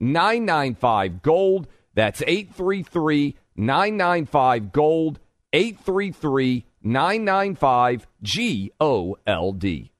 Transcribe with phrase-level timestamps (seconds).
[0.00, 1.68] 995 Gold.
[1.94, 5.18] That's 833 995 Gold.
[5.52, 9.92] 833 995 G O L D.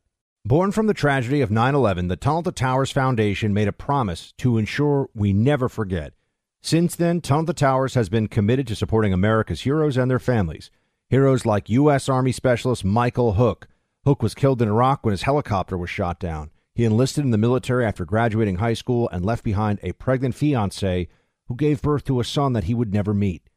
[0.44, 4.32] Born from the tragedy of 9 11, the Tunnel to Towers Foundation made a promise
[4.38, 6.14] to ensure we never forget.
[6.62, 10.70] Since then, Tunnel to Towers has been committed to supporting America's heroes and their families.
[11.08, 12.08] Heroes like U.S.
[12.08, 13.68] Army Specialist Michael Hook.
[14.04, 16.50] Hook was killed in Iraq when his helicopter was shot down.
[16.78, 21.08] He enlisted in the military after graduating high school and left behind a pregnant fiancee
[21.48, 23.50] who gave birth to a son that he would never meet.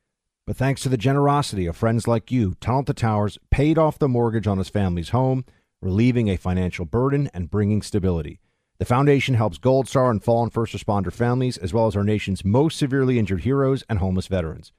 [0.47, 4.07] But thanks to the generosity of friends like you, Tunnel to Towers paid off the
[4.07, 5.45] mortgage on his family's home,
[5.83, 8.39] relieving a financial burden and bringing stability.
[8.79, 12.43] The foundation helps Gold Star and fallen first responder families, as well as our nation's
[12.43, 14.71] most severely injured heroes and homeless veterans.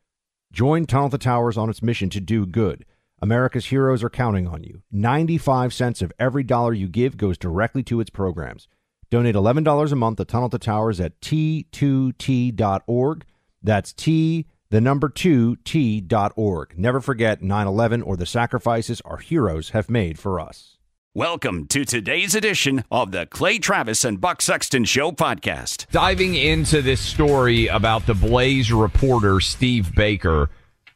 [0.53, 2.87] Join Tunnel to Towers on its mission to do good.
[3.23, 4.83] America's heroes are counting on you.
[4.91, 8.67] 95 cents of every dollar you give goes directly to its programs.
[9.11, 13.25] Donate $11 a month to Tunnel to Towers at t2t.org.
[13.62, 16.77] That's T, the number 2, t.org.
[16.77, 20.79] Never forget 9 11 or the sacrifices our heroes have made for us.
[21.14, 25.86] Welcome to today's edition of the Clay Travis and Buck Sexton Show podcast.
[25.92, 30.51] Diving into this story about the Blaze reporter, Steve Baker,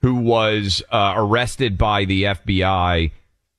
[0.06, 3.10] who was uh, arrested by the FBI,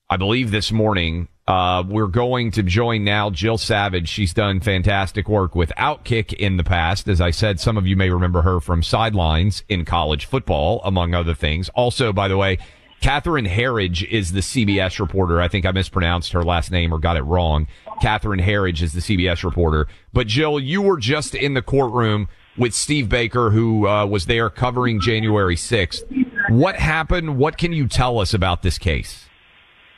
[0.10, 1.28] I believe this morning.
[1.46, 4.08] Uh, we're going to join now Jill Savage.
[4.08, 7.10] She's done fantastic work with Outkick in the past.
[7.10, 11.14] As I said, some of you may remember her from sidelines in college football, among
[11.14, 11.68] other things.
[11.76, 12.60] Also, by the way,
[13.02, 15.42] Catherine Herridge is the CBS reporter.
[15.42, 17.68] I think I mispronounced her last name or got it wrong.
[18.02, 19.86] Catherine Herridge is the CBS reporter.
[20.14, 24.50] But Jill, you were just in the courtroom with Steve Baker, who uh, was there
[24.50, 26.27] covering January 6th.
[26.50, 27.38] What happened?
[27.38, 29.28] What can you tell us about this case?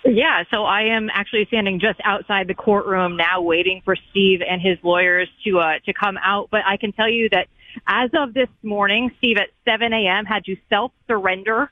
[0.05, 4.61] Yeah, so I am actually standing just outside the courtroom now, waiting for Steve and
[4.61, 6.47] his lawyers to uh, to come out.
[6.49, 7.47] But I can tell you that
[7.85, 10.25] as of this morning, Steve at 7 a.m.
[10.25, 11.69] had to self surrender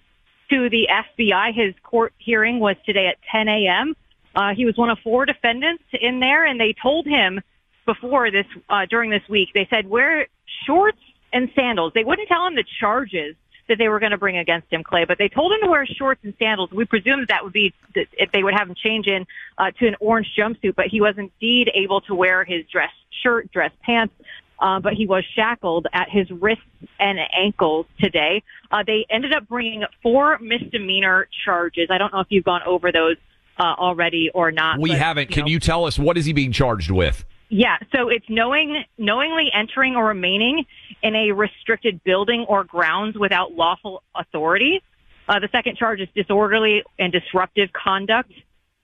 [0.49, 1.53] to the FBI.
[1.53, 3.95] His court hearing was today at 10 a.m.
[4.35, 7.41] Uh, he was one of four defendants in there, and they told him
[7.85, 10.27] before this, uh, during this week, they said wear
[10.65, 10.99] shorts
[11.33, 11.93] and sandals.
[11.95, 13.35] They wouldn't tell him the charges
[13.67, 15.85] that they were going to bring against him, Clay, but they told him to wear
[15.85, 16.71] shorts and sandals.
[16.71, 19.25] We presumed that would be that if they would have him change in
[19.57, 22.91] uh, to an orange jumpsuit, but he was indeed able to wear his dress
[23.23, 24.13] shirt, dress pants,
[24.59, 26.63] uh, but he was shackled at his wrists
[26.99, 28.43] and ankles today.
[28.71, 31.89] Uh, they ended up bringing four misdemeanor charges.
[31.91, 33.17] I don't know if you've gone over those
[33.59, 34.79] uh, already or not.
[34.79, 35.29] We but, haven't.
[35.29, 37.25] You Can know, you tell us what is he being charged with?
[37.49, 40.65] Yeah, so it's knowing, knowingly entering or remaining
[41.01, 44.81] in a restricted building or grounds without lawful authority.
[45.29, 48.31] Uh, the second charge is disorderly and disruptive conduct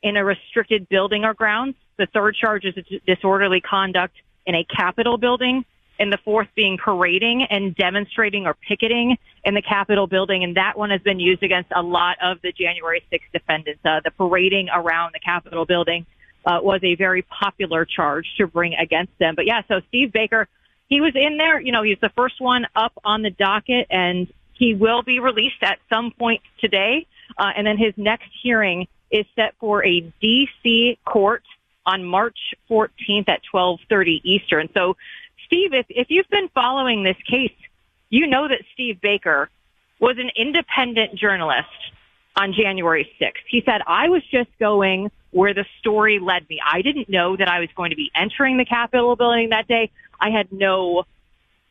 [0.02, 1.76] in a restricted building or grounds.
[1.98, 2.76] The third charge is
[3.06, 4.16] disorderly conduct
[4.46, 5.66] in a Capitol building,
[6.00, 10.44] and the fourth being parading and demonstrating or picketing in the Capitol building.
[10.44, 13.82] And that one has been used against a lot of the January 6th defendants.
[13.86, 16.06] Uh, the parading around the Capitol building
[16.46, 19.36] uh, was a very popular charge to bring against them.
[19.36, 20.48] But yeah, so Steve Baker,
[20.88, 21.60] he was in there.
[21.60, 25.62] You know, he's the first one up on the docket, and he will be released
[25.62, 27.08] at some point today.
[27.38, 30.98] Uh, and then his next hearing is set for a D.C.
[31.06, 31.44] court
[31.86, 32.38] on March
[32.70, 34.70] 14th at 12:30 Eastern.
[34.74, 34.98] So,
[35.46, 37.54] Steve, if if you've been following this case,
[38.10, 39.50] you know that Steve Baker
[40.00, 41.68] was an independent journalist
[42.36, 43.44] on January 6th.
[43.48, 46.60] He said, "I was just going where the story led me.
[46.66, 49.90] I didn't know that I was going to be entering the Capitol building that day.
[50.20, 51.06] I had no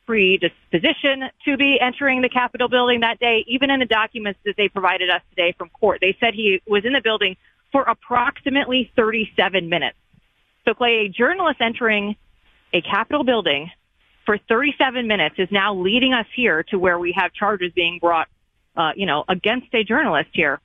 [0.05, 3.45] predisposition to be entering the Capitol building that day.
[3.47, 6.85] Even in the documents that they provided us today from court, they said he was
[6.85, 7.37] in the building
[7.71, 9.97] for approximately 37 minutes.
[10.65, 12.17] So, Clay, a journalist entering
[12.73, 13.71] a Capitol building
[14.27, 18.29] for 37 minutes is now leading us here to where we have charges being brought,
[18.77, 20.61] uh, you know, against a journalist here.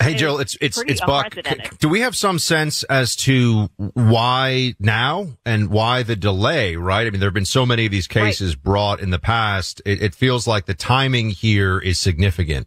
[0.00, 1.36] Hey, Jill, it's it's it's Buck.
[1.78, 6.76] Do we have some sense as to why now and why the delay?
[6.76, 7.06] Right?
[7.06, 8.62] I mean, there have been so many of these cases right.
[8.62, 9.80] brought in the past.
[9.84, 12.66] It, it feels like the timing here is significant.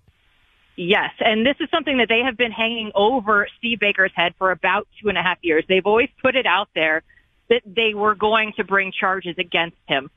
[0.77, 4.51] Yes, and this is something that they have been hanging over Steve Baker's head for
[4.51, 5.63] about two and a half years.
[5.68, 7.04] They've always put it out there
[7.50, 10.10] that they were going to bring charges against him.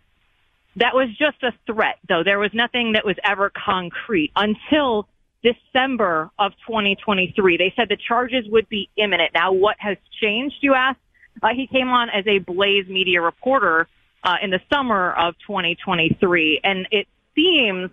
[0.78, 2.22] That was just a threat, though.
[2.22, 5.08] There was nothing that was ever concrete until
[5.42, 7.56] December of 2023.
[7.56, 9.32] They said the charges would be imminent.
[9.34, 10.98] Now, what has changed, you ask?
[11.42, 13.88] Uh, he came on as a Blaze media reporter
[14.22, 17.90] uh, in the summer of 2023, and it seems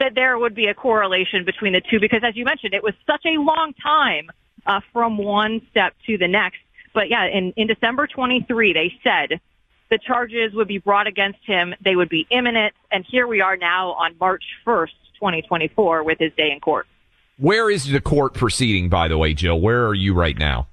[0.00, 2.94] that there would be a correlation between the two because, as you mentioned, it was
[3.06, 4.28] such a long time
[4.66, 6.58] uh, from one step to the next.
[6.94, 9.40] But yeah, in, in December 23, they said
[9.90, 11.74] the charges would be brought against him.
[11.82, 12.74] They would be imminent.
[12.90, 16.86] And here we are now on March 1st, 2024 with his day in court.
[17.38, 19.60] Where is the court proceeding, by the way, Jill?
[19.60, 20.66] Where are you right now?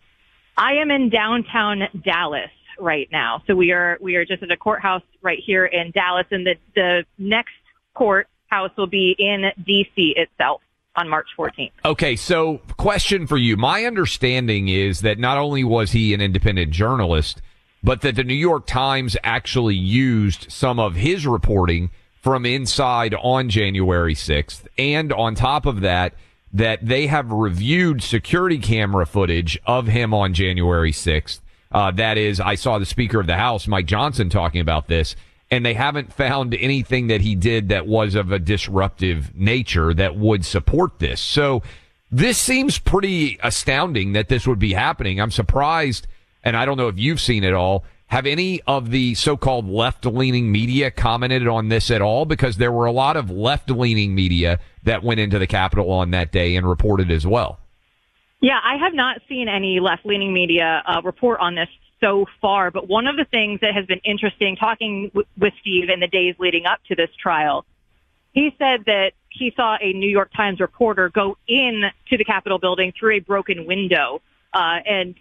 [0.58, 3.44] I am in downtown Dallas right now.
[3.48, 6.56] So we are, we are just at a courthouse right here in Dallas and the,
[6.74, 7.54] the next
[7.94, 10.62] courthouse will be in DC itself
[10.96, 11.72] on March 14th.
[11.84, 13.58] Okay, so question for you.
[13.58, 17.42] My understanding is that not only was he an independent journalist,
[17.86, 23.48] but that the New York Times actually used some of his reporting from inside on
[23.48, 24.66] January 6th.
[24.76, 26.16] And on top of that,
[26.52, 31.42] that they have reviewed security camera footage of him on January 6th.
[31.72, 35.16] Uh, that is, I saw the Speaker of the House, Mike Johnson, talking about this,
[35.52, 40.16] and they haven't found anything that he did that was of a disruptive nature that
[40.16, 41.22] would support this.
[41.22, 41.62] So
[42.12, 45.22] this seems pretty astounding that this would be happening.
[45.22, 46.08] I'm surprised,
[46.46, 50.52] and I don't know if you've seen it all have any of the so-called left-leaning
[50.52, 52.26] media commented on this at all?
[52.26, 56.32] Because there were a lot of left-leaning media that went into the Capitol on that
[56.32, 57.60] day and reported as well.
[58.42, 61.68] Yeah, I have not seen any left-leaning media uh, report on this
[62.00, 62.70] so far.
[62.70, 66.08] But one of the things that has been interesting talking w- with Steve in the
[66.08, 67.66] days leading up to this trial,
[68.34, 72.60] he said that he saw a New York Times reporter go in to the Capitol
[72.60, 74.22] building through a broken window.
[74.54, 75.16] Uh, and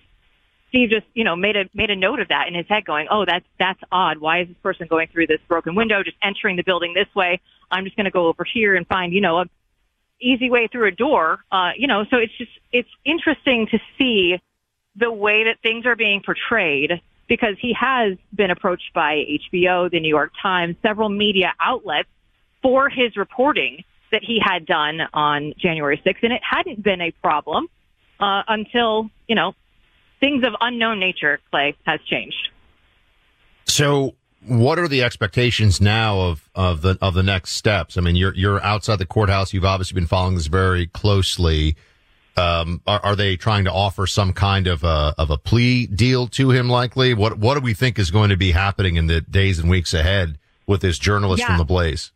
[0.74, 3.06] Steve just, you know, made a made a note of that in his head, going,
[3.08, 4.18] "Oh, that's that's odd.
[4.18, 7.40] Why is this person going through this broken window, just entering the building this way?
[7.70, 9.44] I'm just going to go over here and find, you know, a
[10.20, 11.38] easy way through a door.
[11.52, 14.40] Uh, you know, so it's just it's interesting to see
[14.96, 16.90] the way that things are being portrayed
[17.28, 22.08] because he has been approached by HBO, the New York Times, several media outlets
[22.62, 27.12] for his reporting that he had done on January 6th, and it hadn't been a
[27.22, 27.68] problem
[28.18, 29.54] uh, until you know
[30.24, 32.48] things of unknown nature, Clay, has changed.
[33.66, 34.14] So,
[34.46, 37.96] what are the expectations now of, of the of the next steps?
[37.98, 39.52] I mean, you're you're outside the courthouse.
[39.52, 41.76] You've obviously been following this very closely.
[42.36, 46.26] Um, are, are, they trying to offer some kind of a of a plea deal
[46.28, 46.68] to him?
[46.68, 47.14] Likely.
[47.14, 49.94] What what do we think is going to be happening in the days and weeks
[49.94, 51.48] ahead with this journalist yeah.
[51.48, 52.10] from the Blaze?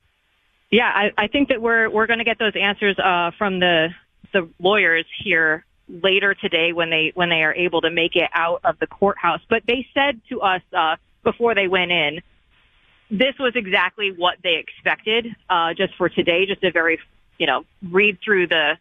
[0.71, 3.89] Yeah, I, I think that we're we're going to get those answers uh, from the
[4.33, 8.61] the lawyers here later today when they when they are able to make it out
[8.65, 9.41] of the courthouse.
[9.49, 12.21] But they said to us uh, before they went in,
[13.11, 15.35] this was exactly what they expected.
[15.49, 16.99] Uh, just for today, just a very
[17.39, 18.79] you know read through the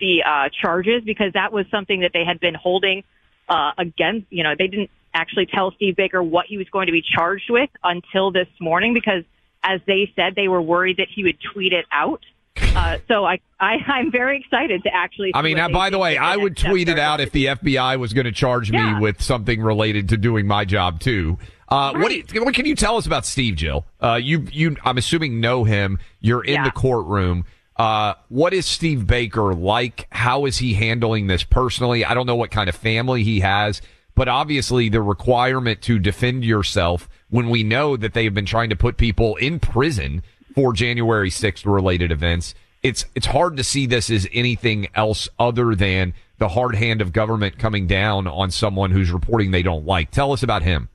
[0.00, 3.04] the uh, charges because that was something that they had been holding
[3.48, 4.26] uh, against.
[4.30, 7.50] You know, they didn't actually tell Steve Baker what he was going to be charged
[7.50, 9.24] with until this morning because,
[9.62, 12.22] as they said, they were worried that he would tweet it out.
[12.76, 15.32] Uh, so I, I, I'm very excited to actually.
[15.34, 18.26] I mean, by the way, I would tweet it out if the FBI was going
[18.26, 19.00] to charge me yeah.
[19.00, 21.38] with something related to doing my job too.
[21.68, 22.02] Uh, right.
[22.02, 23.86] what, you, what, can you tell us about Steve Jill?
[24.00, 25.98] Uh, you, you, I'm assuming know him.
[26.20, 26.64] You're in yeah.
[26.64, 27.46] the courtroom.
[27.76, 30.06] Uh, what is Steve Baker like?
[30.10, 32.04] How is he handling this personally?
[32.04, 33.82] I don't know what kind of family he has,
[34.14, 38.70] but obviously the requirement to defend yourself when we know that they have been trying
[38.70, 40.22] to put people in prison
[40.56, 42.54] for January 6th related events.
[42.82, 47.12] It's, it's hard to see this as anything else other than the hard hand of
[47.12, 50.10] government coming down on someone who's reporting they don't like.
[50.10, 50.88] Tell us about him.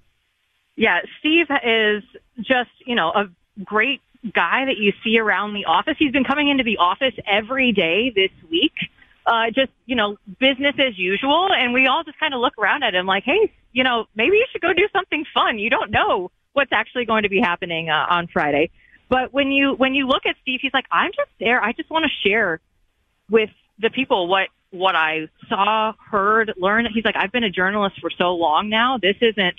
[0.75, 2.03] Yeah, Steve is
[2.37, 3.29] just, you know, a
[3.63, 4.01] great
[4.33, 5.95] guy that you see around the office.
[5.99, 8.73] He's been coming into the office every day this week.
[9.27, 11.49] Uh, just, you know, business as usual.
[11.53, 14.37] And we all just kind of look around at him like, hey, you know, maybe
[14.37, 15.59] you should go do something fun.
[15.59, 18.71] You don't know what's actually going to be happening uh, on Friday.
[19.11, 21.61] But when you when you look at Steve, he's like, I'm just there.
[21.61, 22.61] I just want to share
[23.29, 26.87] with the people what what I saw, heard, learned.
[26.93, 28.97] He's like, I've been a journalist for so long now.
[28.97, 29.55] This isn't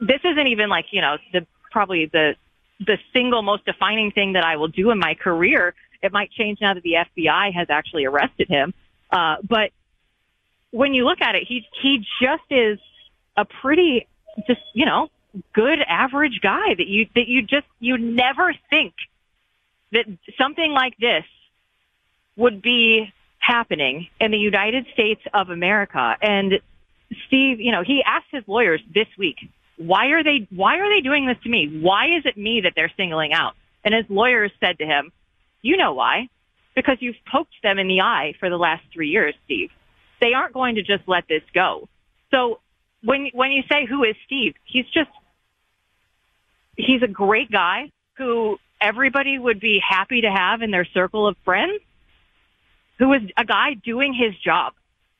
[0.00, 2.34] this isn't even like you know the probably the
[2.80, 5.72] the single most defining thing that I will do in my career.
[6.02, 8.74] It might change now that the FBI has actually arrested him.
[9.08, 9.70] Uh, but
[10.72, 12.80] when you look at it, he he just is
[13.36, 14.08] a pretty
[14.48, 15.10] just you know
[15.52, 18.94] good average guy that you that you just you never think
[19.92, 20.06] that
[20.36, 21.24] something like this
[22.36, 26.16] would be happening in the United States of America.
[26.20, 26.60] And
[27.26, 29.36] Steve, you know, he asked his lawyers this week,
[29.76, 31.80] why are they, why are they doing this to me?
[31.80, 33.54] Why is it me that they're singling out?
[33.84, 35.12] And his lawyers said to him,
[35.62, 36.28] you know why?
[36.74, 39.70] Because you've poked them in the eye for the last three years, Steve.
[40.20, 41.88] They aren't going to just let this go.
[42.30, 42.60] So
[43.08, 45.08] when, when you say who is Steve, he's just,
[46.76, 51.34] he's a great guy who everybody would be happy to have in their circle of
[51.42, 51.80] friends
[52.98, 54.74] who was a guy doing his job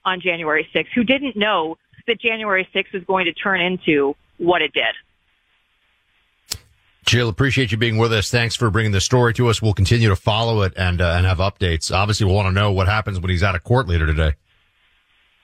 [0.04, 4.60] on January 6th who didn't know that January 6th was going to turn into what
[4.60, 6.60] it did.
[7.06, 8.30] Jill, appreciate you being with us.
[8.30, 9.62] Thanks for bringing the story to us.
[9.62, 11.90] We'll continue to follow it and uh, and have updates.
[11.90, 14.34] Obviously, we'll want to know what happens when he's out of court later today.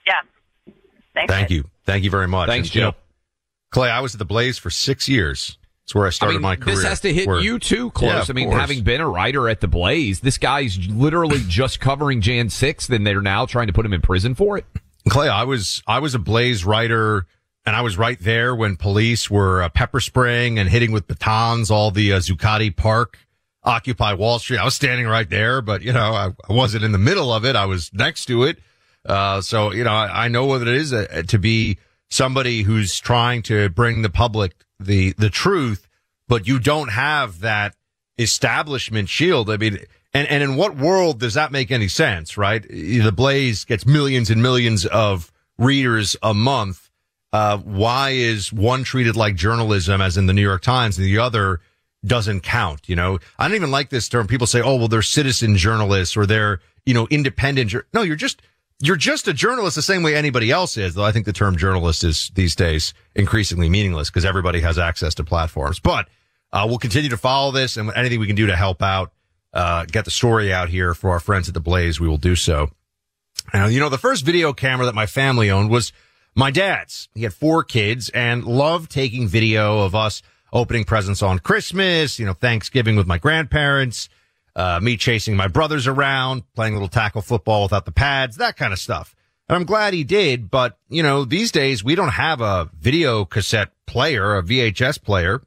[0.07, 0.21] Yeah.
[1.15, 1.33] Thanks.
[1.33, 1.65] Thank you.
[1.85, 2.49] Thank you very much.
[2.49, 2.95] Thanks, Jill.
[3.71, 5.59] Clay, I was at the Blaze for six years.
[5.85, 6.77] It's where I started I mean, my career.
[6.77, 8.11] This has to hit you too, close.
[8.11, 8.61] Yeah, I mean, course.
[8.61, 13.07] having been a writer at the Blaze, this guy's literally just covering Jan 6th, and
[13.07, 14.65] they're now trying to put him in prison for it.
[15.09, 17.27] Clay, I was I was a Blaze writer,
[17.67, 21.71] and I was right there when police were uh, pepper spraying and hitting with batons
[21.71, 23.19] all the uh, Zuccotti Park,
[23.63, 24.59] Occupy Wall Street.
[24.59, 27.45] I was standing right there, but you know I, I wasn't in the middle of
[27.45, 27.57] it.
[27.57, 28.59] I was next to it,
[29.07, 31.79] uh, so you know I, I know what it is uh, to be
[32.11, 35.89] somebody who's trying to bring the public the the truth,
[36.29, 37.77] but you don't have that
[38.19, 39.51] establishment shield.
[39.51, 39.79] I mean.
[40.17, 42.63] And, and in what world does that make any sense, right?
[42.63, 46.89] The Blaze gets millions and millions of readers a month.
[47.33, 51.19] Uh, why is one treated like journalism as in the New York Times and the
[51.19, 51.61] other
[52.07, 52.89] doesn't count?
[52.89, 54.29] You know, I don't even like this term.
[54.29, 57.75] People say, oh, well, they're citizen journalists or they're, you know, independent.
[57.93, 58.41] No, you're just,
[58.81, 60.95] you're just a journalist the same way anybody else is.
[60.95, 65.15] Though I think the term journalist is these days increasingly meaningless because everybody has access
[65.17, 65.79] to platforms.
[65.79, 66.09] But,
[66.53, 69.13] uh, we'll continue to follow this and anything we can do to help out
[69.55, 72.35] uh, get the story out here for our friends at the Blaze, we will do
[72.35, 72.71] so.
[73.53, 75.93] Now, you know, the first video camera that my family owned was
[76.35, 77.09] my dad's.
[77.15, 82.27] He had four kids and loved taking video of us opening presents on Christmas, you
[82.27, 84.09] know, Thanksgiving with my grandparents,
[84.57, 88.57] uh, me chasing my brothers around, playing a little tackle football without the pads, that
[88.57, 89.15] kind of stuff.
[89.49, 93.25] And I'm glad he did, but you know, these days we don't have a video
[93.25, 95.43] cassette player, a VHS player.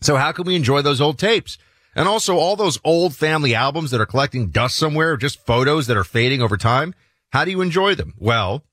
[0.00, 1.58] So how can we enjoy those old tapes?
[1.94, 5.96] And also all those old family albums that are collecting dust somewhere, just photos that
[5.96, 6.94] are fading over time.
[7.30, 8.14] How do you enjoy them?
[8.18, 8.64] Well,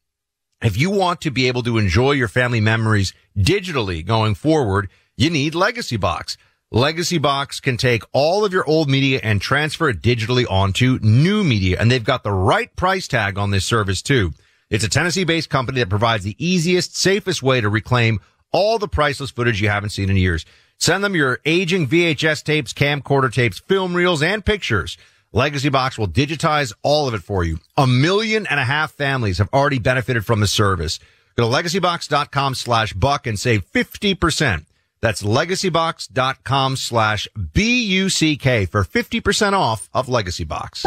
[0.61, 5.29] if you want to be able to enjoy your family memories digitally going forward, you
[5.29, 6.37] need Legacy Box.
[6.71, 11.41] Legacy Box can take all of your old media and transfer it digitally onto new
[11.41, 11.77] media.
[11.79, 14.33] And they've got the right price tag on this service too.
[14.69, 18.19] It's a Tennessee based company that provides the easiest, safest way to reclaim
[18.51, 20.45] all the priceless footage you haven't seen in years.
[20.77, 24.97] Send them your aging VHS tapes, camcorder tapes, film reels, and pictures.
[25.31, 27.59] Legacy Box will digitize all of it for you.
[27.77, 30.99] A million and a half families have already benefited from the service.
[31.37, 34.65] Go to legacybox.com slash buck and save 50%.
[35.01, 40.85] That's legacybox.com slash B-U-C-K for 50% off of Legacy Box.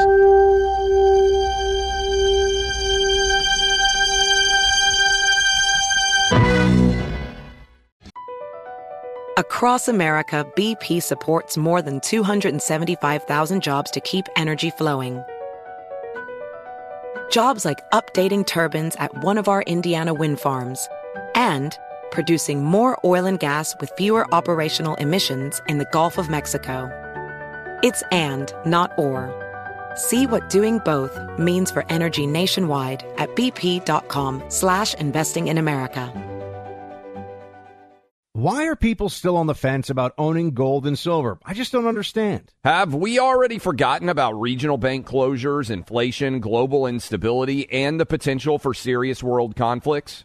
[9.41, 15.23] Across America, BP supports more than 275,000 jobs to keep energy flowing.
[17.31, 20.87] Jobs like updating turbines at one of our Indiana wind farms
[21.35, 21.79] and
[22.11, 26.91] producing more oil and gas with fewer operational emissions in the Gulf of Mexico.
[27.83, 29.35] It's and, not or.
[29.95, 36.13] See what doing both means for energy nationwide at bp.com slash investing in America.
[38.33, 41.39] Why are people still on the fence about owning gold and silver?
[41.45, 42.53] I just don't understand.
[42.65, 48.73] Have we already forgotten about regional bank closures, inflation, global instability, and the potential for
[48.73, 50.25] serious world conflicts?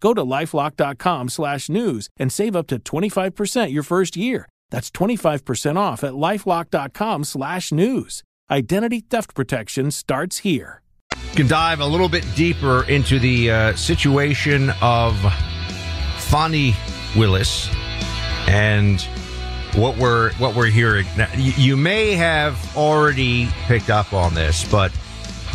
[0.00, 4.48] Go to lifelock.com/news and save up to 25% your first year.
[4.70, 8.22] That's 25% off at lifelock.com/news.
[8.50, 10.82] Identity theft protection starts here.
[11.30, 15.16] You can dive a little bit deeper into the uh, situation of
[16.18, 16.74] Fani
[17.16, 17.68] Willis
[18.48, 19.00] and
[19.76, 21.06] what we're what we're hearing.
[21.16, 24.92] Now, you, may have already picked up on this, but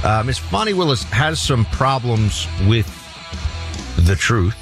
[0.03, 2.87] uh, Miss Fani Willis has some problems with
[3.97, 4.55] the truth.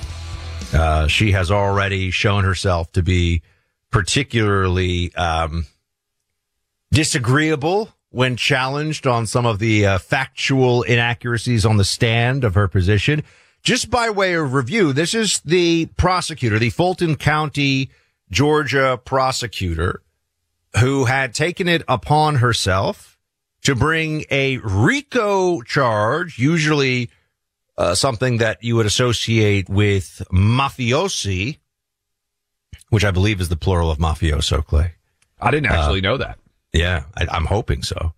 [0.73, 3.41] Uh, she has already shown herself to be
[3.91, 5.65] particularly um,
[6.91, 12.67] disagreeable when challenged on some of the uh, factual inaccuracies on the stand of her
[12.67, 13.23] position.
[13.61, 17.89] Just by way of review, this is the prosecutor, the Fulton County,
[18.29, 20.01] Georgia prosecutor
[20.79, 23.17] who had taken it upon herself
[23.61, 27.09] to bring a RICO charge, usually
[27.77, 31.59] uh, something that you would associate with mafiosi,
[32.89, 34.93] which I believe is the plural of mafioso, Clay.
[35.39, 36.39] I didn't actually know that.
[36.71, 38.13] Yeah, I, I'm hoping so.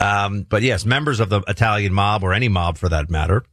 [0.00, 3.44] Um, but yes, members of the Italian mob or any mob for that matter.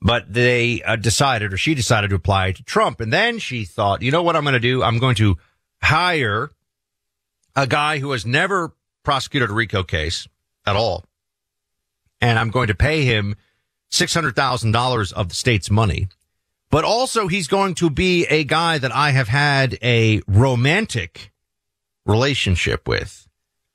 [0.00, 3.00] But they uh, decided, or she decided to apply to Trump.
[3.00, 4.82] And then she thought, you know what I'm going to do?
[4.82, 5.38] I'm going to
[5.82, 6.50] hire
[7.56, 10.28] a guy who has never prosecuted a RICO case
[10.66, 11.04] at all.
[12.20, 13.36] And I'm going to pay him
[13.94, 16.08] $600,000 of the state's money.
[16.70, 21.30] But also he's going to be a guy that I have had a romantic
[22.04, 23.28] relationship with.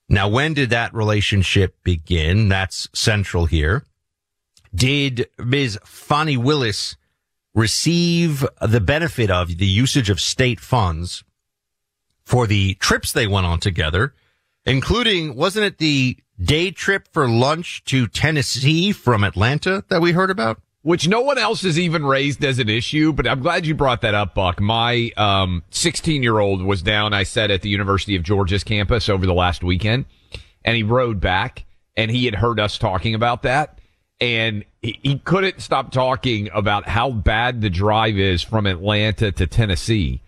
[0.09, 2.49] Now, when did that relationship begin?
[2.49, 3.85] That's central here.
[4.73, 5.79] Did Ms.
[5.85, 6.97] Fani Willis
[7.55, 11.23] receive the benefit of the usage of state funds
[12.23, 14.13] for the trips they went on together,
[14.65, 20.29] including, wasn't it the day trip for lunch to Tennessee from Atlanta that we heard
[20.29, 20.61] about?
[20.81, 24.01] Which no one else has even raised as an issue, but I'm glad you brought
[24.01, 24.61] that up, Buck.
[24.61, 29.09] My um, 16 year old was down, I said, at the University of Georgia's campus
[29.09, 30.05] over the last weekend,
[30.63, 31.65] and he rode back,
[31.97, 33.79] and he had heard us talking about that.
[34.21, 39.47] And he, he couldn't stop talking about how bad the drive is from Atlanta to
[39.47, 40.21] Tennessee.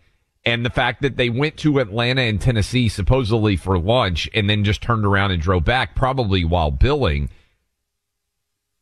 [0.44, 4.64] And the fact that they went to Atlanta and Tennessee supposedly for lunch and then
[4.64, 7.30] just turned around and drove back, probably while billing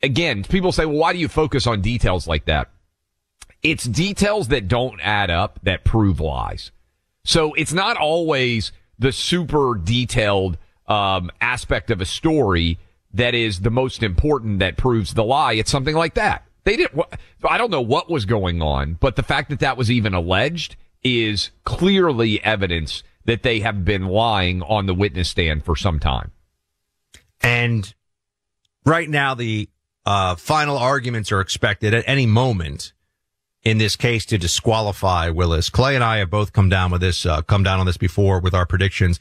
[0.02, 2.70] again, people say, well, why do you focus on details like that?
[3.62, 6.72] It's details that don't add up that prove lies.
[7.24, 12.80] So it's not always the super detailed um, aspect of a story
[13.14, 15.54] that is the most important that proves the lie.
[15.54, 16.46] It's something like that.
[16.64, 17.02] They didn't.
[17.44, 20.76] I don't know what was going on, but the fact that that was even alleged
[21.04, 26.32] is clearly evidence that they have been lying on the witness stand for some time.
[27.42, 27.94] And
[28.86, 29.70] right now, the
[30.06, 32.94] uh, final arguments are expected at any moment
[33.64, 35.70] in this case to disqualify Willis.
[35.70, 38.40] Clay and I have both come down with this, uh, come down on this before
[38.40, 39.20] with our predictions.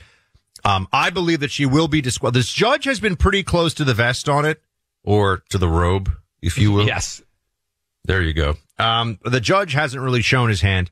[0.65, 2.41] Um, I believe that she will be disqualified.
[2.41, 4.63] This judge has been pretty close to the vest on it
[5.05, 6.11] or to the robe,
[6.43, 6.87] if you will.
[6.87, 7.23] Yes.
[8.05, 8.57] There you go.
[8.79, 10.91] Um, the judge hasn't really shown his hand.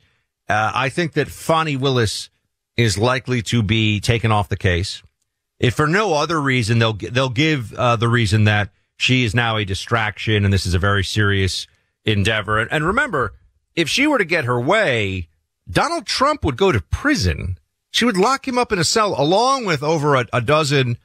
[0.49, 2.31] Uh, I think that Fani Willis
[2.77, 5.03] is likely to be taken off the case.
[5.59, 9.57] If for no other reason, they'll, they'll give, uh, the reason that she is now
[9.57, 11.67] a distraction and this is a very serious
[12.05, 12.59] endeavor.
[12.59, 13.35] And, and remember,
[13.75, 15.29] if she were to get her way,
[15.69, 17.59] Donald Trump would go to prison.
[17.91, 20.99] She would lock him up in a cell along with over a, a dozen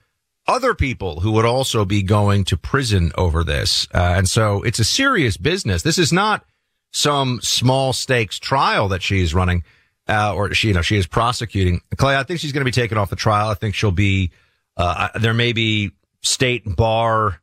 [0.47, 3.87] other people who would also be going to prison over this.
[3.93, 5.83] Uh, and so it's a serious business.
[5.83, 6.45] This is not
[6.91, 9.63] some small stakes trial that she's running,
[10.07, 11.81] uh, or she, you know, she is prosecuting.
[11.95, 13.49] Clay, I think she's going to be taken off the trial.
[13.49, 14.31] I think she'll be,
[14.77, 17.41] uh, there may be state bar,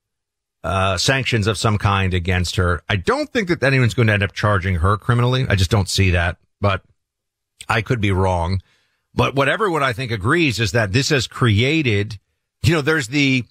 [0.65, 2.83] uh, sanctions of some kind against her.
[2.89, 5.47] I don't think that anyone's going to end up charging her criminally.
[5.49, 6.83] I just don't see that, but
[7.69, 8.61] I could be wrong.
[9.15, 12.19] But what everyone I think agrees is that this has created,
[12.63, 13.45] you know, there's the,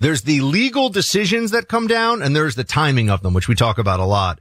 [0.00, 3.54] there's the legal decisions that come down and there's the timing of them, which we
[3.54, 4.40] talk about a lot.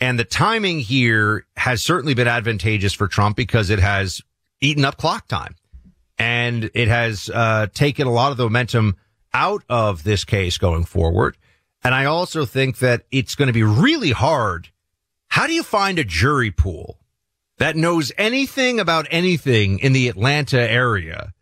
[0.00, 4.22] And the timing here has certainly been advantageous for Trump because it has
[4.60, 5.56] eaten up clock time
[6.18, 8.96] and it has uh, taken a lot of the momentum
[9.32, 11.36] out of this case going forward.
[11.82, 14.68] And I also think that it's going to be really hard.
[15.28, 16.98] How do you find a jury pool
[17.58, 21.32] that knows anything about anything in the Atlanta area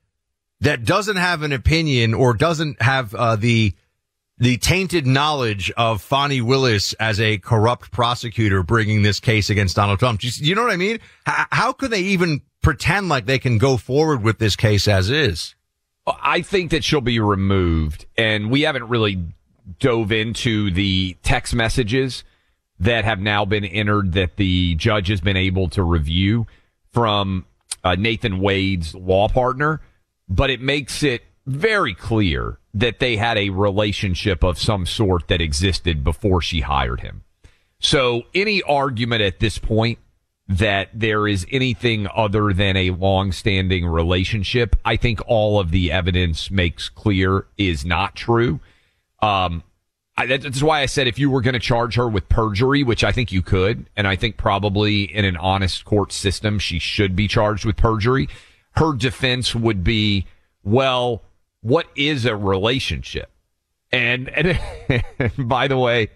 [0.60, 3.74] that doesn't have an opinion or doesn't have uh, the
[4.38, 9.98] the tainted knowledge of Fani Willis as a corrupt prosecutor bringing this case against Donald
[9.98, 10.20] Trump.
[10.22, 10.96] You, know what I mean?
[11.28, 15.10] H- how could they even pretend like they can go forward with this case as
[15.10, 15.54] is?
[16.06, 19.24] I think that she'll be removed, and we haven't really
[19.80, 22.22] dove into the text messages
[22.78, 26.46] that have now been entered that the judge has been able to review
[26.92, 27.44] from
[27.82, 29.80] uh, Nathan Wade's law partner
[30.28, 35.40] but it makes it very clear that they had a relationship of some sort that
[35.40, 37.22] existed before she hired him.
[37.78, 39.98] So any argument at this point
[40.48, 46.50] that there is anything other than a long-standing relationship, I think all of the evidence
[46.50, 48.60] makes clear is not true.
[49.20, 49.64] Um,
[50.16, 53.02] I, that's why I said if you were going to charge her with perjury, which
[53.02, 57.16] I think you could, and I think probably in an honest court system, she should
[57.16, 58.28] be charged with perjury
[58.76, 60.26] her defense would be,
[60.62, 61.22] well,
[61.66, 63.30] what is a relationship?
[63.90, 64.58] And, and,
[65.48, 66.10] by the way,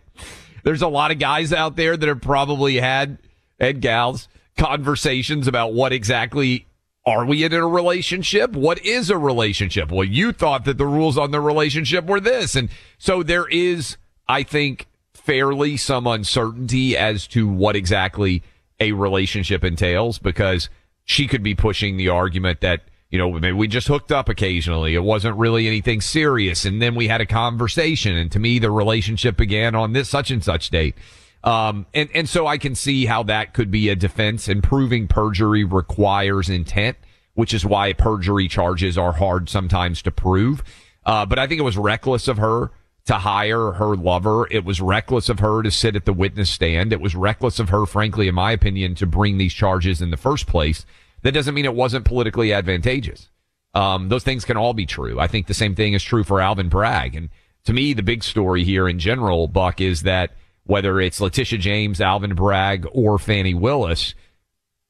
[0.62, 3.18] there's a lot of guys out there that have probably had
[3.58, 6.66] and gals conversations about what exactly
[7.04, 8.52] are we in a relationship?
[8.52, 9.90] What is a relationship?
[9.90, 12.54] Well, you thought that the rules on the relationship were this.
[12.54, 13.96] And so there is,
[14.28, 18.42] I think, fairly some uncertainty as to what exactly
[18.78, 20.68] a relationship entails because
[21.04, 24.94] she could be pushing the argument that, you know, maybe we just hooked up occasionally.
[24.94, 26.64] It wasn't really anything serious.
[26.64, 28.16] And then we had a conversation.
[28.16, 30.94] And to me, the relationship began on this such and such date.
[31.42, 35.08] Um, and, and so I can see how that could be a defense and proving
[35.08, 36.98] perjury requires intent,
[37.34, 40.62] which is why perjury charges are hard sometimes to prove.
[41.04, 42.70] Uh, but I think it was reckless of her
[43.06, 44.46] to hire her lover.
[44.50, 46.92] It was reckless of her to sit at the witness stand.
[46.92, 50.16] It was reckless of her, frankly, in my opinion, to bring these charges in the
[50.16, 50.84] first place.
[51.22, 53.28] That doesn't mean it wasn't politically advantageous.
[53.74, 55.20] Um, those things can all be true.
[55.20, 57.14] I think the same thing is true for Alvin Bragg.
[57.14, 57.28] And
[57.64, 60.32] to me, the big story here in general, Buck, is that
[60.64, 64.14] whether it's Letitia James, Alvin Bragg, or Fani Willis,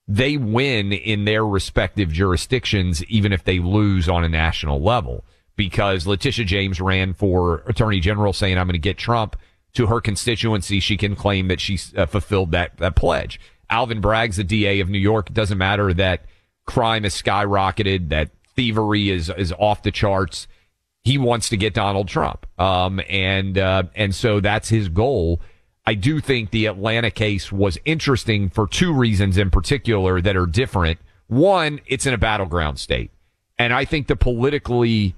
[0.09, 5.25] they win in their respective jurisdictions, even if they lose on a national level.
[5.57, 9.37] Because Letitia James ran for attorney general saying, I'm going to get Trump
[9.75, 10.81] to her constituency.
[10.81, 13.38] She can claim that she uh, fulfilled that, that pledge.
[13.70, 15.30] Alvin Bragg's the DA of New York.
[15.30, 16.24] It doesn't matter that
[16.66, 20.48] crime has skyrocketed, that thievery is is off the charts.
[21.02, 25.40] He wants to get Donald Trump, um, and uh, and so that's his goal.
[25.87, 30.46] I do think the Atlanta case was interesting for two reasons in particular that are
[30.46, 30.98] different.
[31.26, 33.11] One, it's in a battleground state,
[33.59, 35.14] and I think the politically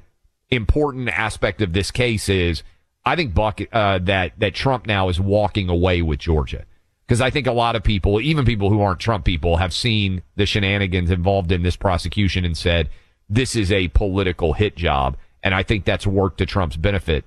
[0.51, 2.63] important aspect of this case is
[3.05, 6.65] I think Buck uh, that that Trump now is walking away with Georgia
[7.07, 10.23] because I think a lot of people, even people who aren't Trump people, have seen
[10.37, 12.89] the shenanigans involved in this prosecution and said,
[13.29, 15.17] this is a political hit job.
[15.43, 17.25] And I think that's worked to Trump's benefit.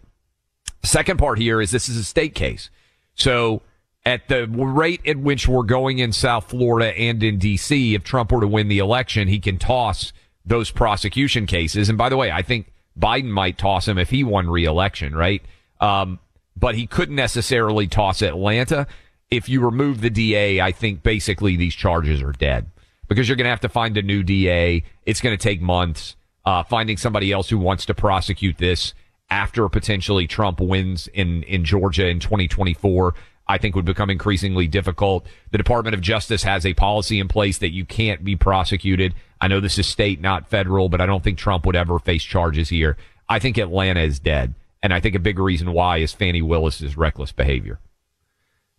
[0.83, 2.69] Second part here is this is a state case.
[3.15, 3.61] So
[4.05, 8.31] at the rate at which we're going in South Florida and in DC, if Trump
[8.31, 10.13] were to win the election, he can toss
[10.45, 11.89] those prosecution cases.
[11.89, 15.41] And by the way, I think Biden might toss him if he won re-election, right?
[15.81, 16.19] Um,
[16.55, 18.88] but he couldn't necessarily toss Atlanta
[19.29, 22.67] if you remove the DA, I think basically these charges are dead
[23.07, 24.83] because you're going to have to find a new DA.
[25.05, 26.15] It's going to take months.
[26.45, 28.93] Uh, finding somebody else who wants to prosecute this
[29.31, 33.15] after potentially Trump wins in, in Georgia in 2024,
[33.47, 35.25] I think would become increasingly difficult.
[35.51, 39.15] The Department of Justice has a policy in place that you can't be prosecuted.
[39.41, 42.23] I know this is state, not federal, but I don't think Trump would ever face
[42.23, 42.95] charges here.
[43.27, 44.53] I think Atlanta is dead.
[44.83, 47.79] And I think a big reason why is Fani Willis's reckless behavior.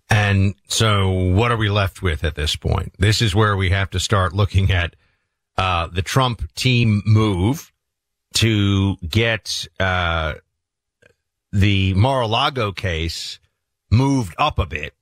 [0.08, 2.94] And so what are we left with at this point?
[2.98, 4.94] This is where we have to start looking at,
[5.58, 7.72] uh, the Trump team move
[8.34, 10.34] to get, uh,
[11.52, 13.40] the Mar-a-Lago case
[13.90, 14.94] moved up a bit,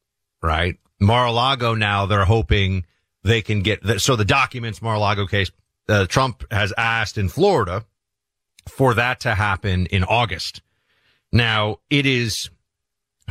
[0.43, 0.79] right?
[1.01, 2.85] Mar-a-Lago now they're hoping
[3.23, 5.51] they can get so the documents Mar-a-Lago case
[5.88, 7.85] uh, Trump has asked in Florida
[8.69, 10.62] for that to happen in August.
[11.33, 12.51] Now it is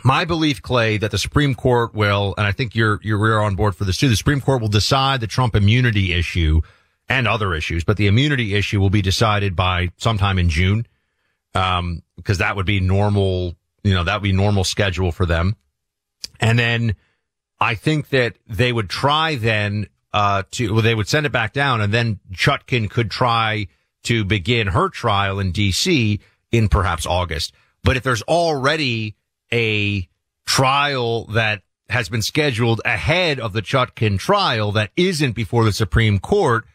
[0.03, 3.75] my belief, Clay, that the Supreme Court will, and I think you're you're on board
[3.75, 4.09] for this too.
[4.09, 6.61] The Supreme Court will decide the Trump immunity issue
[7.07, 10.87] and other issues, but the immunity issue will be decided by sometime in June,
[11.53, 13.55] um, because that would be normal.
[13.83, 15.55] You know, that would be normal schedule for them,
[16.39, 16.95] and then
[17.59, 21.53] I think that they would try then uh, to well, they would send it back
[21.53, 23.67] down, and then Chutkan could try
[24.03, 26.19] to begin her trial in D.C.
[26.51, 27.53] in perhaps August.
[27.83, 29.15] But if there's already
[29.53, 30.09] a
[30.45, 36.19] trial that has been scheduled ahead of the Chutkan trial that isn't before the Supreme
[36.19, 36.65] Court,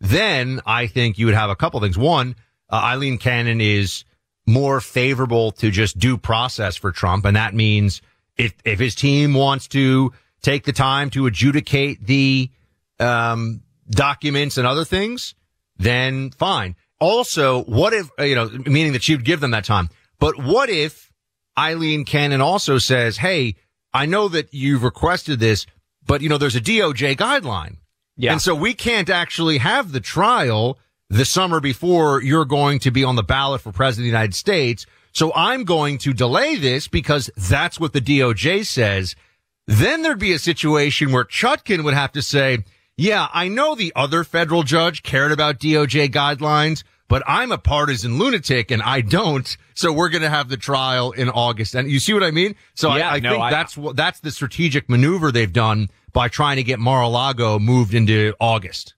[0.00, 1.96] then I think you would have a couple things.
[1.96, 2.34] One,
[2.68, 4.04] uh, Aileen Cannon is
[4.46, 7.24] more favorable to just due process for Trump.
[7.24, 8.02] And that means
[8.36, 12.50] if, if his team wants to take the time to adjudicate the,
[12.98, 15.34] um, documents and other things,
[15.76, 16.74] then fine.
[17.00, 20.68] Also, what if, you know, meaning that she would give them that time, but what
[20.68, 21.12] if
[21.58, 23.56] Aileen Cannon also says, Hey,
[23.92, 25.66] I know that you've requested this,
[26.06, 27.76] but you know, there's a DOJ guideline.
[28.16, 28.32] Yeah.
[28.32, 30.78] And so we can't actually have the trial
[31.10, 34.34] the summer before you're going to be on the ballot for president of the United
[34.34, 34.86] States.
[35.12, 39.14] So I'm going to delay this because that's what the DOJ says.
[39.66, 42.64] Then there'd be a situation where Chutkan would have to say,
[42.96, 48.18] yeah, I know the other federal judge cared about DOJ guidelines, but I'm a partisan
[48.18, 49.56] lunatic and I don't.
[49.74, 51.76] So we're going to have the trial in August.
[51.76, 52.56] And you see what I mean?
[52.74, 55.90] So yeah, I, I no, think I, that's what, that's the strategic maneuver they've done
[56.12, 58.94] by trying to get Mar-a-Lago moved into August.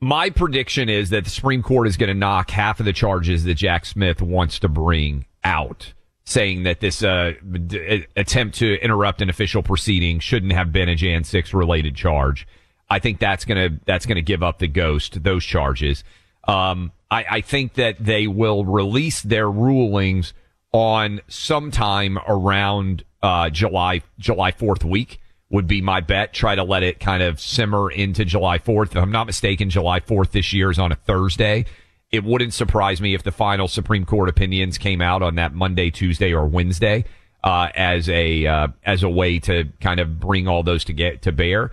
[0.00, 3.44] My prediction is that the Supreme Court is going to knock half of the charges
[3.44, 5.92] that Jack Smith wants to bring out,
[6.24, 7.34] saying that this uh,
[7.66, 12.46] d- attempt to interrupt an official proceeding shouldn't have been a Jan 6 related charge.
[12.88, 16.02] I think that's going to that's going to give up the ghost those charges.
[16.44, 20.34] Um, I, I think that they will release their rulings
[20.72, 26.32] on sometime around uh, July July Fourth week would be my bet.
[26.32, 28.88] Try to let it kind of simmer into July 4th.
[28.88, 31.64] If I'm not mistaken, July 4th this year is on a Thursday.
[32.10, 35.90] It wouldn't surprise me if the final Supreme Court opinions came out on that Monday,
[35.90, 37.04] Tuesday, or Wednesday
[37.44, 41.22] uh, as a uh, as a way to kind of bring all those to get
[41.22, 41.70] to bear.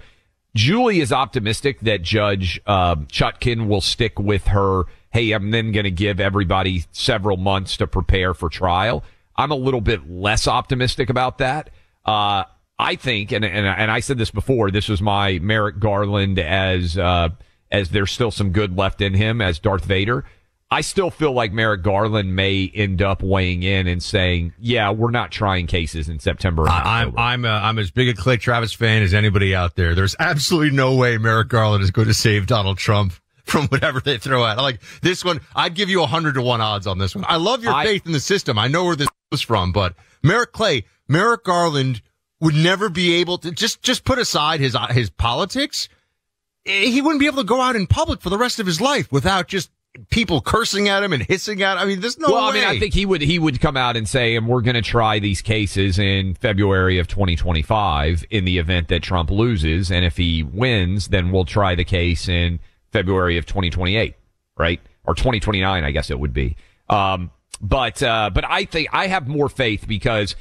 [0.55, 4.83] Julie is optimistic that Judge uh, Chutkan will stick with her
[5.15, 9.01] hey, I'm then going to give everybody several months to prepare for trial.
[9.37, 11.69] I'm a little bit less optimistic about that.
[12.03, 12.43] Uh,
[12.77, 16.97] I think, and, and, and I said this before, this was my Merrick Garland as,
[16.97, 17.29] uh,
[17.71, 20.25] as there's still some good left in him as Darth Vader.
[20.69, 25.11] I still feel like Merrick Garland may end up weighing in and saying, "Yeah, we're
[25.11, 29.03] not trying cases in September." I'm I'm a, I'm as big a Clay Travis fan
[29.03, 29.93] as anybody out there.
[29.93, 33.13] There's absolutely no way Merrick Garland is going to save Donald Trump
[33.47, 34.57] from whatever they throw at.
[34.57, 37.25] Like this one, I'd give you a hundred to one odds on this one.
[37.27, 38.57] I love your I, faith in the system.
[38.57, 42.01] I know where this was from, but Merrick Clay, Merrick Garland
[42.39, 45.87] would never be able to just just put aside his uh, his politics.
[46.65, 48.81] Eh, he wouldn't be able to go out in public for the rest of his
[48.81, 49.69] life without just
[50.09, 51.83] people cursing at him and hissing at him.
[51.83, 52.51] I mean, there's no well, way.
[52.51, 54.75] I mean, I think he would he would come out and say, "And we're going
[54.75, 60.03] to try these cases in February of 2025 in the event that Trump loses, and
[60.03, 62.59] if he wins, then we'll try the case in."
[62.95, 64.15] February of 2028,
[64.57, 64.79] right?
[65.03, 66.55] Or 2029, I guess it would be.
[66.89, 67.29] Um,
[67.59, 70.37] but, uh, but I think I have more faith because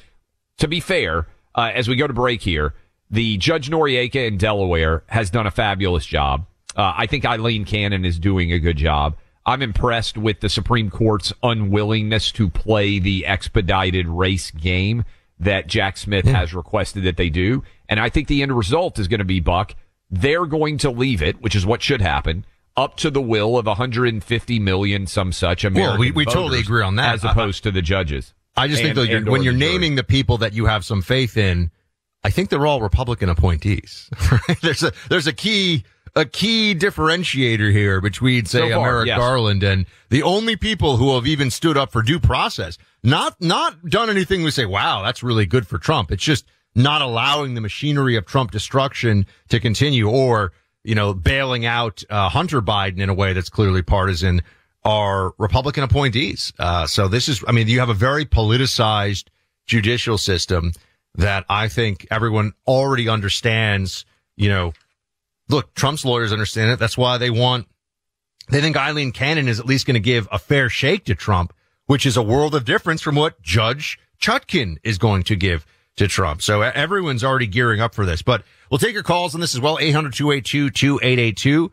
[0.59, 2.75] to be fair, uh, as we go to break here,
[3.11, 6.47] the Judge Noreika in Delaware has done a fabulous job.
[6.77, 9.17] Uh, I think Aileen Cannon is doing a good job.
[9.45, 15.05] I'm impressed with the Supreme Court's unwillingness to play the expedited race game
[15.40, 16.38] that Jack Smith yeah.
[16.38, 17.64] has requested that they do.
[17.88, 19.75] And I think the end result is going to be, Buck,
[20.16, 22.44] they're going to leave it, which is what should happen,
[22.77, 26.83] up to the will of 150 million, some such American Well, we, we totally agree
[26.83, 27.14] on that.
[27.14, 28.35] As opposed I, to the judges.
[28.57, 31.37] I just and, think that when you're naming the people that you have some faith
[31.37, 31.70] in,
[32.22, 34.11] I think they're all Republican appointees.
[34.31, 34.61] Right?
[34.62, 35.85] There's a there's a key
[36.16, 39.18] a key differentiator here between say so far, Merrick yes.
[39.18, 42.79] Garland and the only people who have even stood up for due process.
[43.03, 46.11] Not not done anything we say, wow, that's really good for Trump.
[46.11, 51.65] It's just not allowing the machinery of Trump destruction to continue or, you know, bailing
[51.65, 54.43] out uh, Hunter Biden in a way that's clearly partisan
[54.85, 56.53] are Republican appointees.
[56.59, 59.25] Uh, so this is, I mean, you have a very politicized
[59.67, 60.73] judicial system
[61.15, 64.05] that I think everyone already understands,
[64.37, 64.75] you know,
[65.49, 66.79] look, Trump's lawyers understand it.
[66.79, 67.67] That's why they want,
[68.51, 71.55] they think Aileen Cannon is at least going to give a fair shake to Trump,
[71.87, 75.65] which is a world of difference from what Judge Chutkan is going to give
[75.97, 76.43] to Trump.
[76.43, 79.61] So everyone's already gearing up for this, but we'll take your calls on this as
[79.61, 79.79] well.
[79.79, 81.71] 800-282-2882.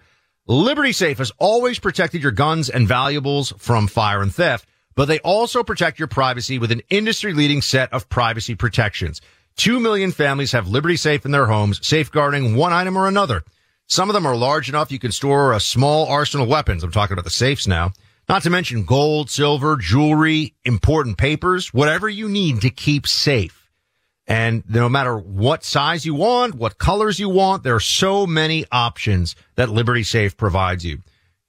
[0.48, 5.20] Liberty Safe has always protected your guns and valuables from fire and theft, but they
[5.20, 9.22] also protect your privacy with an industry leading set of privacy protections.
[9.56, 13.44] Two million families have Liberty Safe in their homes, safeguarding one item or another.
[13.88, 16.84] Some of them are large enough you can store a small arsenal of weapons.
[16.84, 17.92] I'm talking about the safes now.
[18.30, 23.61] Not to mention gold, silver, jewelry, important papers, whatever you need to keep safe.
[24.32, 28.65] And no matter what size you want, what colors you want, there are so many
[28.72, 31.00] options that Liberty Safe provides you.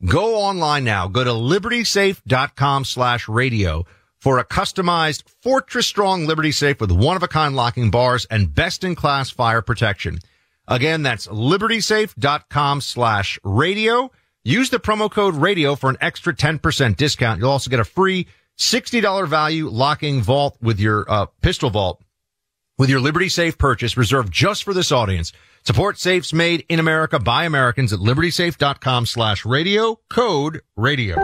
[0.04, 1.06] Go online now.
[1.06, 3.86] Go to libertysafe.com slash radio
[4.18, 8.52] for a customized fortress strong Liberty Safe with one of a kind locking bars and
[8.52, 10.18] best in class fire protection.
[10.66, 14.10] Again, that's libertysafe.com slash radio.
[14.42, 17.38] Use the promo code radio for an extra 10% discount.
[17.38, 18.26] You'll also get a free
[18.58, 22.02] $60 value locking vault with your uh, pistol vault
[22.82, 25.32] with your Liberty Safe purchase reserved just for this audience.
[25.64, 31.14] Support safes made in America by Americans at libertysafe.com slash radio code radio.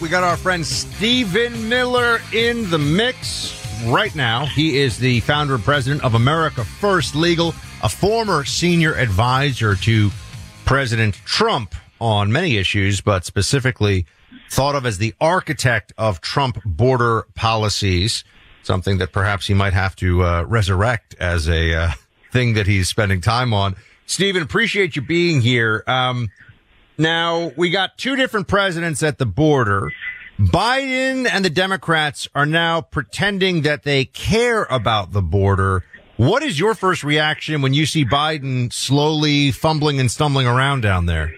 [0.00, 3.54] We got our friend Stephen Miller in the mix
[3.88, 4.46] right now.
[4.46, 7.48] He is the founder and president of America First Legal,
[7.82, 10.10] a former senior advisor to
[10.64, 14.06] President Trump on many issues, but specifically
[14.50, 18.24] thought of as the architect of Trump border policies,
[18.62, 21.90] something that perhaps he might have to uh, resurrect as a uh,
[22.32, 23.76] thing that he's spending time on.
[24.06, 25.84] Stephen, appreciate you being here.
[25.86, 26.30] Um,
[26.98, 29.90] now, we got two different presidents at the border.
[30.38, 35.84] Biden and the Democrats are now pretending that they care about the border.
[36.16, 41.06] What is your first reaction when you see Biden slowly fumbling and stumbling around down
[41.06, 41.32] there?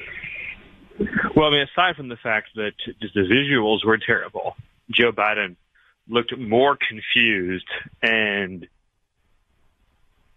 [1.35, 4.57] Well, I mean, aside from the fact that the visuals were terrible,
[4.91, 5.57] Joe Biden
[6.09, 7.69] looked more confused
[8.03, 8.67] and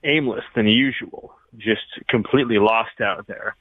[0.03, 3.55] aimless than usual, just completely lost out there.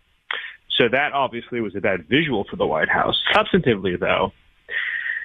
[0.78, 3.20] So that obviously was a bad visual for the White House.
[3.32, 4.32] Substantively, though,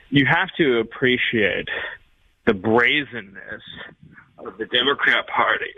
[0.10, 1.70] you have to appreciate
[2.46, 3.64] the brazenness
[4.38, 5.74] of the Democrat Party,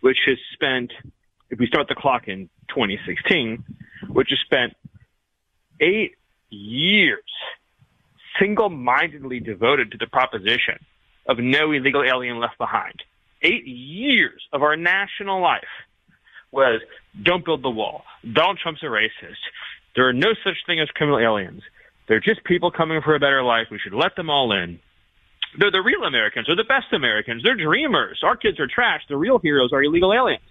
[0.00, 0.92] which has spent,
[1.50, 3.62] if we start the clock in 2016,
[4.08, 4.74] which has spent
[5.80, 6.16] eight
[6.50, 7.22] years
[8.38, 10.78] single-mindedly devoted to the proposition
[11.26, 13.02] of no illegal alien left behind.
[13.42, 15.64] Eight years of our national life
[16.52, 16.80] was
[17.22, 18.02] don't build the wall.
[18.32, 19.36] Donald Trump's a racist.
[19.94, 21.62] There are no such thing as criminal aliens.
[22.08, 23.68] They're just people coming for a better life.
[23.70, 24.80] We should let them all in.
[25.58, 26.46] They're the real Americans.
[26.46, 27.42] They're the best Americans.
[27.42, 28.20] They're dreamers.
[28.22, 29.02] Our kids are trash.
[29.08, 30.42] The real heroes are illegal aliens.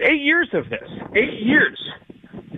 [0.00, 0.88] Eight years of this.
[1.14, 1.78] Eight years.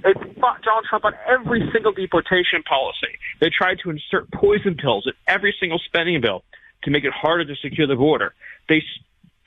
[0.04, 3.16] They fought Donald Trump on every single deportation policy.
[3.40, 6.44] They tried to insert poison pills in every single spending bill
[6.82, 8.34] to make it harder to secure the border.
[8.68, 8.82] They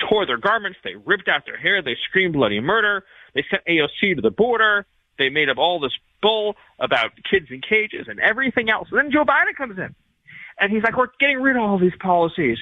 [0.10, 0.80] tore their garments.
[0.84, 1.84] They ripped out their hair.
[1.84, 3.04] They screamed bloody murder.
[3.36, 4.88] They sent AOC to the border.
[5.20, 5.94] They made up all this
[6.24, 8.88] bull about kids in cages and everything else.
[8.90, 9.94] And then Joe Biden comes in
[10.60, 12.58] and he's like, we're getting rid of all these policies.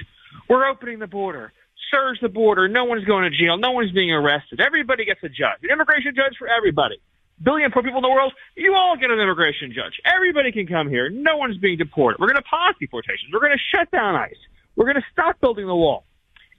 [0.50, 1.54] We're opening the border.
[1.92, 2.68] Surge the border.
[2.68, 3.58] No one's going to jail.
[3.58, 4.60] No one's being arrested.
[4.60, 5.64] Everybody gets a judge.
[5.64, 7.00] An immigration judge for everybody
[7.42, 10.00] billion poor people in the world, you all get an immigration judge.
[10.06, 11.10] Everybody can come here.
[11.10, 12.20] No one's being deported.
[12.20, 13.32] We're going to pause deportations.
[13.34, 14.38] We're going to shut down ICE.
[14.76, 16.06] We're going to stop building the wall.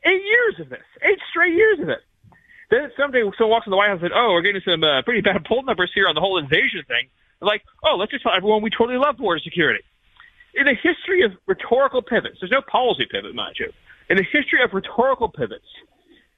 [0.04, 0.84] Eight years of this.
[1.02, 2.00] Eight straight years of it.
[2.70, 5.02] Then someday someone walks in the White House and said, oh, we're getting some uh,
[5.02, 7.08] pretty bad poll numbers here on the whole invasion thing.
[7.40, 9.84] They're like, oh, let's just tell everyone we totally love border security.
[10.54, 13.70] In the history of rhetorical pivots, there's no policy pivot, mind you.
[14.08, 15.66] In the history of rhetorical pivots,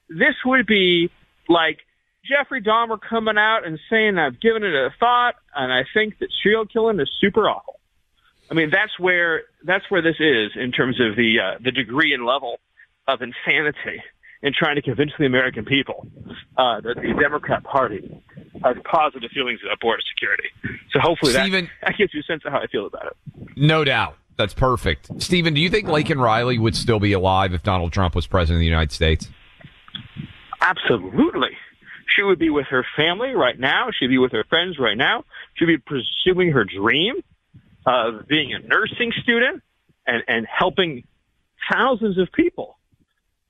[0.09, 1.09] this would be
[1.47, 1.79] like
[2.25, 6.29] Jeffrey Dahmer coming out and saying I've given it a thought and I think that
[6.43, 7.79] serial killing is super awful.
[8.51, 12.13] I mean, that's where that's where this is in terms of the uh, the degree
[12.13, 12.59] and level
[13.07, 14.01] of insanity
[14.41, 16.07] in trying to convince the American people
[16.57, 18.23] uh, that the Democrat Party
[18.63, 20.49] has positive feelings about border security.
[20.91, 23.57] So hopefully that, that gives you a sense of how I feel about it.
[23.57, 24.15] No doubt.
[24.37, 25.21] That's perfect.
[25.21, 28.55] Stephen, do you think Laken Riley would still be alive if Donald Trump was president
[28.55, 29.29] of the United States?
[30.61, 31.51] Absolutely.
[32.15, 33.89] She would be with her family right now.
[33.97, 35.25] She'd be with her friends right now.
[35.55, 37.15] She'd be pursuing her dream
[37.85, 39.61] of being a nursing student
[40.05, 41.03] and, and helping
[41.71, 42.77] thousands of people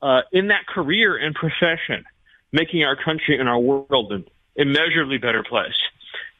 [0.01, 2.05] uh, in that career and profession,
[2.51, 5.73] making our country and our world an immeasurably better place.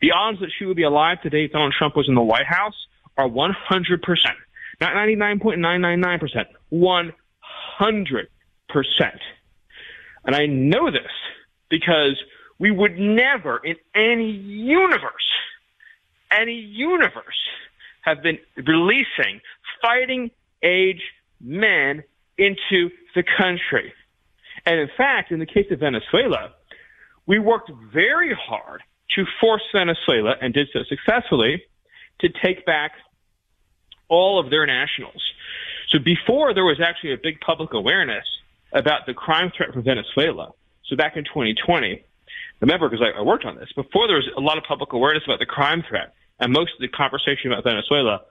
[0.02, 2.46] The odds that she would be alive today if Donald Trump was in the White
[2.46, 2.76] House
[3.18, 3.54] are 100%.
[4.82, 8.26] Not 99.999%, 100%.
[10.26, 11.02] And I know this
[11.70, 12.22] because
[12.58, 15.30] we would never in any universe
[16.32, 17.48] any universe
[18.02, 19.42] have been releasing
[19.82, 20.32] fighting
[20.64, 21.02] age
[21.42, 22.04] men
[22.38, 23.94] into the country.
[24.66, 26.54] And in fact, in the case of Venezuela,
[27.26, 28.82] we worked very hard
[29.16, 31.64] to force Venezuela, and did so successfully,
[32.20, 32.92] to take back
[34.08, 35.24] all of their nationals.
[35.88, 38.26] So before there was actually a big public awareness
[38.72, 40.52] about the crime threat from Venezuela,
[40.90, 42.04] so back in 2020,
[42.62, 45.24] remember because I, I worked on this, before there was a lot of public awareness
[45.26, 48.22] about the crime threat, and most of the conversation about Venezuela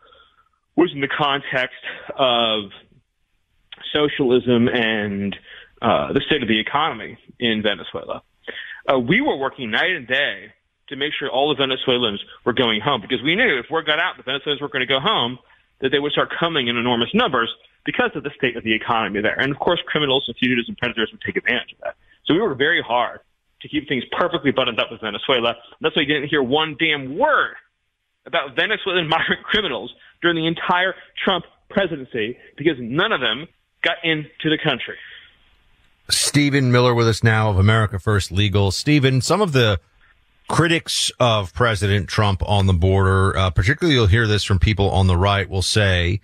[0.77, 1.83] was in the context
[2.17, 2.71] of
[3.95, 5.37] socialism and
[5.83, 8.23] uh, the state of the economy in Venezuela.
[8.91, 10.53] Uh, we were working night and day
[10.89, 13.99] to make sure all the Venezuelans were going home because we knew if word got
[13.99, 15.39] out the Venezuelans were going to go home,
[15.81, 17.53] that they would start coming in enormous numbers
[17.85, 19.39] because of the state of the economy there.
[19.39, 21.97] And of course, criminals and fugitives and predators would take advantage of that.
[22.29, 23.21] So we worked very hard
[23.63, 25.55] to keep things perfectly buttoned up with Venezuela.
[25.81, 27.55] That's why you didn't hear one damn word
[28.27, 33.49] about Venezuelan migrant criminals during the entire Trump presidency because none of them
[33.83, 34.97] got into the country.
[36.11, 38.71] Stephen Miller with us now of America First Legal.
[38.71, 39.81] Stephen, some of the
[40.49, 45.07] critics of President Trump on the border, uh, particularly you'll hear this from people on
[45.07, 46.21] the right, will say,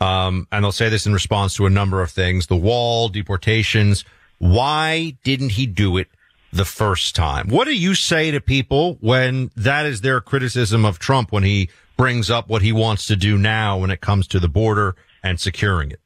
[0.00, 4.04] um, and they'll say this in response to a number of things, the wall, deportations.
[4.38, 6.08] Why didn't he do it
[6.52, 7.48] the first time?
[7.48, 11.70] What do you say to people when that is their criticism of Trump when he
[11.96, 15.38] brings up what he wants to do now when it comes to the border and
[15.38, 16.00] securing it?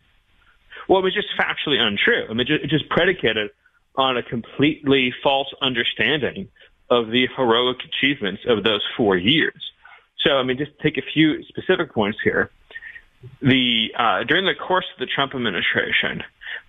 [0.89, 2.27] Well, it was just factually untrue.
[2.29, 3.51] I mean, it just predicated
[3.97, 6.49] on a completely false understanding
[6.91, 9.63] of the heroic achievements of those four years.
[10.25, 12.51] So, I mean, just take a few specific points here.
[13.41, 16.25] The uh, during the course of the Trump administration,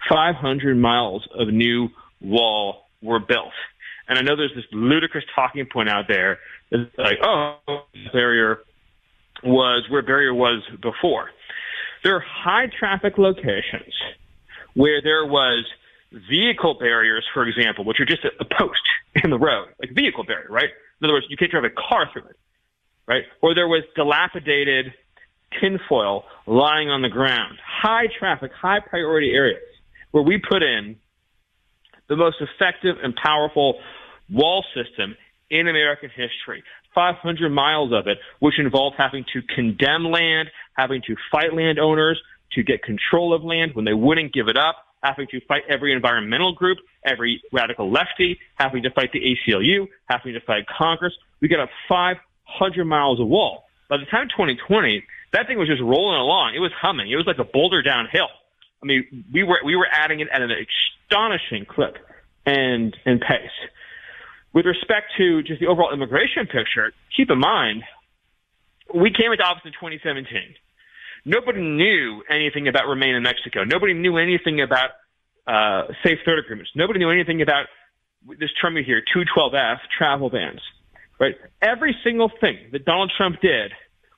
[0.10, 1.89] 500 miles of new
[2.22, 3.54] wall were built,
[4.08, 6.39] and I know there's this ludicrous talking point out there
[6.72, 7.58] that's like, oh,
[8.12, 8.60] barrier
[9.43, 11.30] was where barrier was before.
[12.04, 13.93] There are high traffic locations
[14.74, 15.66] where there was
[16.30, 18.82] vehicle barriers, for example, which are just a, post
[19.24, 20.70] in the road, like vehicle barrier, right?
[21.01, 22.38] In other words, you can't drive a car through it,
[23.08, 23.24] right?
[23.41, 24.93] Or there was dilapidated
[25.60, 29.62] tinfoil lying on the ground, high traffic, high priority areas
[30.14, 30.95] where we put in
[32.07, 33.80] the most effective and powerful
[34.30, 35.18] wall system
[35.49, 36.64] in American history.
[36.93, 42.61] 500 miles of it, which involved having to condemn land, having to fight landowners to
[42.61, 46.53] get control of land when they wouldn't give it up, having to fight every environmental
[46.53, 51.14] group, every radical lefty, having to fight the ACLU, having to fight Congress.
[51.41, 53.66] We got a 500 miles of wall.
[53.89, 55.03] By the time 2020,
[55.34, 56.53] that thing was just rolling along.
[56.55, 57.09] It was humming.
[57.09, 58.30] It was like a boulder downhill.
[58.84, 61.97] I mean, we were we were adding it at an astonishing clip
[62.45, 63.57] and and pace.
[64.53, 67.84] With respect to just the overall immigration picture, keep in mind,
[68.93, 70.55] we came into office in 2017
[71.25, 73.63] nobody knew anything about Remain in Mexico.
[73.63, 74.91] Nobody knew anything about
[75.47, 76.71] uh, safe third agreements.
[76.75, 77.65] Nobody knew anything about
[78.39, 80.61] this term you hear, 212F, travel bans.
[81.19, 81.36] Right?
[81.61, 83.71] Every single thing that Donald Trump did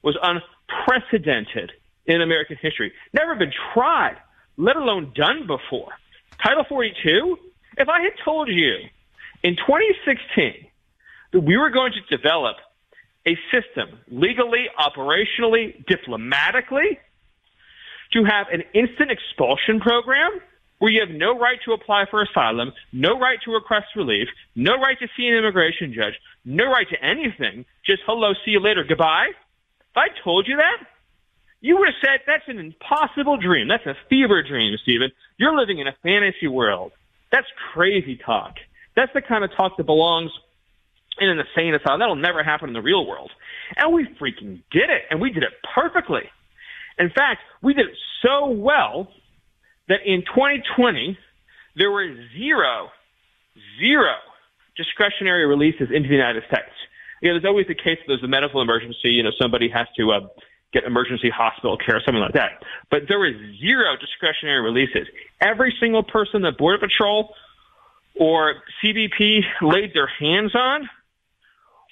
[0.03, 1.71] was unprecedented
[2.05, 2.93] in American history.
[3.13, 4.17] Never been tried,
[4.57, 5.91] let alone done before.
[6.41, 7.37] Title 42,
[7.77, 8.75] if I had told you
[9.43, 10.67] in 2016
[11.33, 12.57] that we were going to develop
[13.25, 16.99] a system legally, operationally, diplomatically
[18.13, 20.39] to have an instant expulsion program
[20.79, 24.77] where you have no right to apply for asylum, no right to request relief, no
[24.77, 28.83] right to see an immigration judge, no right to anything, just hello, see you later,
[28.83, 29.29] goodbye.
[29.31, 30.87] If I told you that,
[31.65, 33.67] you have said that's an impossible dream.
[33.67, 35.09] That's a fever dream, Stephen.
[35.37, 36.91] You're living in a fantasy world.
[37.31, 38.53] That's crazy talk.
[38.95, 40.29] That's the kind of talk that belongs
[41.19, 41.99] in an insane asylum.
[41.99, 43.31] That'll never happen in the real world.
[43.77, 46.29] And we freaking did it, and we did it perfectly.
[46.99, 49.07] In fact, we did it so well
[49.87, 51.17] that in 2020,
[51.77, 52.89] there were zero,
[53.79, 54.13] zero
[54.77, 56.69] discretionary releases into the United States.
[57.23, 59.87] You know, there's always the case that there's a medical emergency, you know, somebody has
[59.97, 60.19] to uh,
[60.75, 62.63] get emergency hospital care, something like that.
[62.91, 65.07] But there were zero discretionary releases.
[65.39, 67.33] Every single person that Border Patrol
[68.19, 70.89] or CBP laid their hands on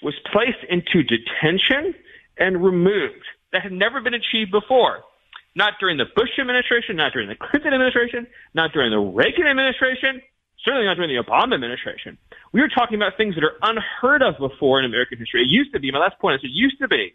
[0.04, 1.96] was placed into detention
[2.38, 3.24] and removed.
[3.54, 5.00] That had never been achieved before.
[5.56, 10.22] Not during the Bush administration, not during the Clinton administration, not during the Reagan administration,
[10.66, 12.18] certainly not during the Obama administration.
[12.52, 15.44] We were talking about things that are unheard of before in American history.
[15.44, 17.14] It used to be, my last point is it used to be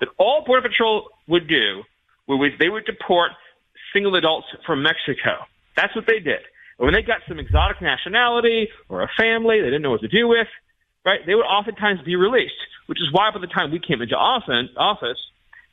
[0.00, 1.82] that all Border Patrol would do
[2.26, 3.32] was they would deport
[3.92, 5.44] single adults from Mexico.
[5.76, 6.40] That's what they did.
[6.78, 10.08] And when they got some exotic nationality or a family they didn't know what to
[10.08, 10.48] do with,
[11.04, 12.54] right, they would oftentimes be released.
[12.86, 15.18] which is why by the time we came into office,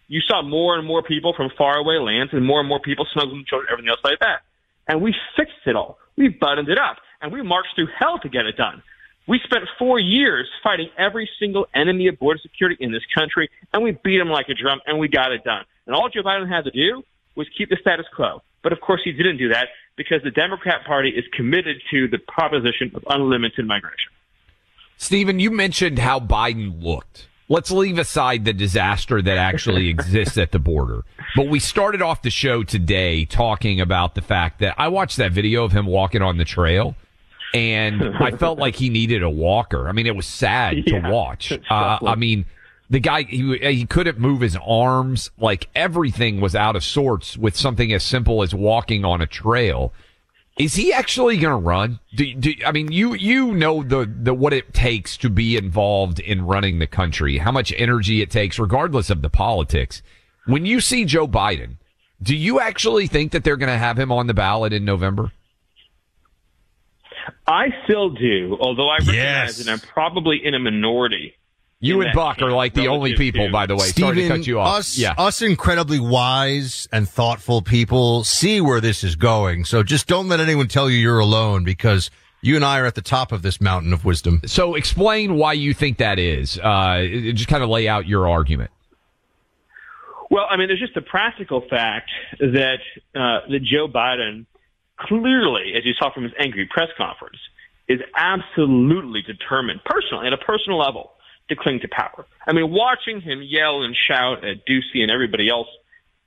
[0.07, 3.45] you saw more and more people from faraway lands and more and more people smuggling
[3.47, 4.41] children, everything else like that.
[4.88, 5.97] And we fixed it all.
[6.17, 8.84] We buttoned it up and we marched through hell to get it done.
[9.28, 13.84] We spent four years fighting every single enemy of border security in this country, and
[13.84, 15.63] we beat them like a drum, and we got it done.
[15.86, 17.03] And all Joe Biden had to do
[17.36, 18.41] was keep the status quo.
[18.63, 22.17] But of course, he didn't do that because the Democrat Party is committed to the
[22.17, 24.11] proposition of unlimited migration.
[24.97, 27.28] Stephen, you mentioned how Biden looked.
[27.49, 31.03] Let's leave aside the disaster that actually exists at the border.
[31.36, 35.32] But we started off the show today talking about the fact that I watched that
[35.32, 36.95] video of him walking on the trail
[37.54, 39.88] and I felt like he needed a walker.
[39.88, 41.52] I mean, it was sad yeah, to watch.
[41.70, 42.45] Uh, I mean,
[42.89, 45.32] the guy he he couldn't move his arms.
[45.38, 49.93] Like everything was out of sorts with something as simple as walking on a trail.
[50.58, 51.99] Is he actually going to run?
[52.14, 56.20] Do, do, I mean you you know the the what it takes to be involved
[56.20, 60.02] in running the country, how much energy it takes, regardless of the politics.
[60.45, 61.78] When you see Joe Biden,
[62.22, 65.32] do you actually think that they're going to have him on the ballot in November?
[67.47, 69.57] I still do, although I recognize yes.
[69.57, 71.36] that I'm probably in a minority.
[71.84, 73.51] You and Buck are like the only people, to.
[73.51, 73.88] by the way.
[73.88, 74.80] Stephen, Sorry to cut you off.
[74.80, 75.15] Us, yeah.
[75.17, 79.65] us incredibly wise and thoughtful people see where this is going.
[79.65, 82.11] So just don't let anyone tell you you're alone because
[82.41, 84.41] you and I are at the top of this mountain of wisdom.
[84.45, 86.59] So explain why you think that is.
[86.59, 87.03] Uh,
[87.34, 88.69] just kind of lay out your argument.
[90.30, 92.09] Well, I mean, there's just the practical fact
[92.39, 92.78] that
[93.15, 94.45] uh, that Joe Biden
[95.08, 97.39] clearly, as you saw from his angry press conference,
[97.88, 101.12] is absolutely determined, personally, at a personal level,
[101.49, 102.26] to cling to power.
[102.47, 105.68] I mean, watching him yell and shout at Doocy and everybody else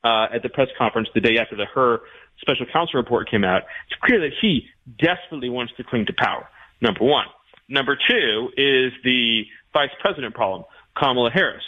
[0.03, 2.01] uh, at the press conference the day after the her
[2.41, 4.67] special counsel report came out, it's clear that he
[4.99, 6.49] desperately wants to cling to power.
[6.81, 7.27] Number one.
[7.69, 10.65] Number two is the vice president problem,
[10.97, 11.65] Kamala Harris.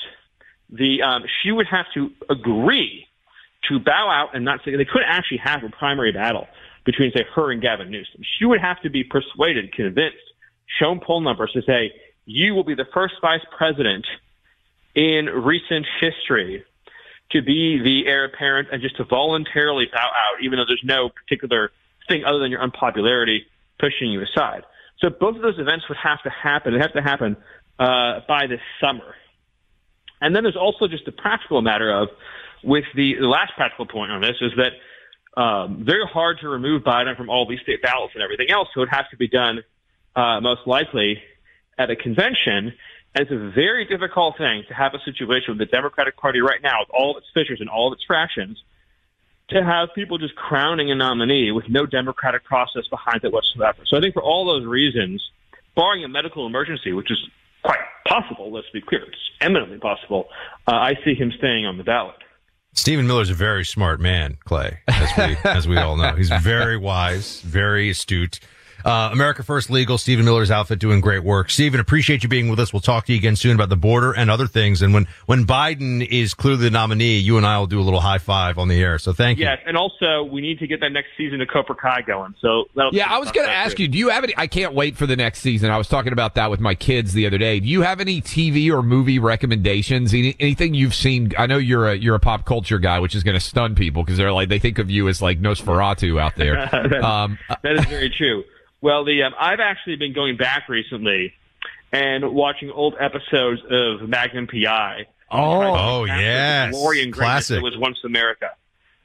[0.69, 3.07] The um, she would have to agree
[3.71, 6.47] to bow out and not say they couldn't actually have a primary battle
[6.87, 8.23] between say her and Gavin Newsom.
[8.39, 10.17] She would have to be persuaded, convinced,
[10.79, 11.93] shown poll numbers to say
[12.25, 14.07] you will be the first vice president
[14.95, 16.65] in recent history
[17.33, 21.11] to be the heir apparent and just to voluntarily bow out, even though there's no
[21.11, 21.71] particular
[22.09, 23.45] thing other than your unpopularity
[23.79, 24.63] pushing you aside.
[25.01, 26.73] So both of those events would have to happen.
[26.73, 27.37] They have to happen
[27.79, 29.15] uh, by this summer.
[30.21, 32.09] And then there's also just the practical matter of,
[32.65, 34.73] with the, the last practical point on this is that
[35.37, 38.69] um, very hard to remove Biden from all these state ballots and everything else.
[38.75, 39.63] So it has to be done
[40.15, 41.23] uh, most likely
[41.79, 42.73] at a convention.
[43.15, 46.61] And it's a very difficult thing to have a situation with the Democratic Party right
[46.63, 48.63] now, with all of its fissures and all of its fractions,
[49.49, 53.79] to have people just crowning a nominee with no democratic process behind it whatsoever.
[53.87, 55.23] So I think for all those reasons,
[55.75, 57.19] barring a medical emergency, which is
[57.63, 57.79] quite
[58.09, 60.29] possible, let's be clear, it's eminently possible,
[60.67, 62.17] uh, I see him staying on the ballot.
[62.77, 66.15] Stephen Miller's a very smart man, Clay, as we, as we all know.
[66.15, 68.39] He's very wise, very astute.
[68.85, 71.51] Uh, America First Legal, Stephen Miller's outfit doing great work.
[71.51, 72.73] Stephen, appreciate you being with us.
[72.73, 74.83] We'll talk to you again soon about the border and other things.
[74.83, 78.01] And when, when Biden is clearly the nominee, you and I will do a little
[78.01, 78.99] high five on the air.
[78.99, 79.45] So thank you.
[79.45, 79.59] Yes.
[79.67, 82.35] And also we need to get that next season of Cobra Kai going.
[82.41, 84.97] So yeah, I was going to ask you, do you have any, I can't wait
[84.97, 85.71] for the next season.
[85.71, 87.61] I was talking about that with my kids the other day.
[87.61, 90.13] Do you have any TV or movie recommendations?
[90.15, 91.33] Any, anything you've seen?
[91.39, 94.05] I know you're a, you're a pop culture guy, which is going to stun people
[94.05, 96.55] because they're like, they think of you as like Nosferatu out there.
[96.73, 98.45] that, um, that is very true.
[98.81, 101.33] Well, the um, I've actually been going back recently
[101.93, 105.07] and watching old episodes of Magnum PI.
[105.31, 108.51] Oh, oh yeah, glory and greatness that was once America.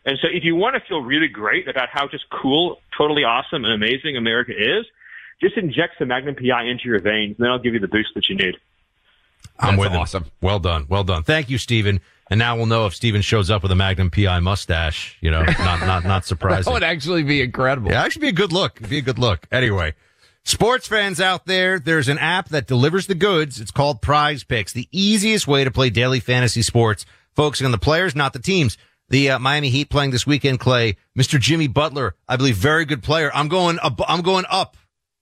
[0.05, 3.65] And so, if you want to feel really great about how just cool, totally awesome,
[3.65, 4.85] and amazing America is,
[5.41, 8.09] just inject some Magnum PI into your veins, and then I'll give you the boost
[8.15, 8.57] that you need.
[9.59, 10.23] I'm That's with awesome.
[10.23, 10.31] Him.
[10.41, 10.85] Well done.
[10.89, 11.23] Well done.
[11.23, 12.01] Thank you, Stephen.
[12.31, 15.17] And now we'll know if Stephen shows up with a Magnum PI mustache.
[15.19, 16.63] You know, not not not surprising.
[16.63, 17.91] that would actually be incredible.
[17.91, 18.77] Yeah, actually be a good look.
[18.77, 19.45] It'd be a good look.
[19.51, 19.95] Anyway,
[20.45, 23.59] sports fans out there, there's an app that delivers the goods.
[23.59, 27.05] It's called Prize Picks, the easiest way to play daily fantasy sports,
[27.35, 28.77] focusing on the players, not the teams.
[29.09, 30.95] The uh, Miami Heat playing this weekend, Clay.
[31.19, 31.37] Mr.
[31.37, 33.29] Jimmy Butler, I believe, very good player.
[33.33, 33.77] I'm going.
[33.83, 34.77] I'm going up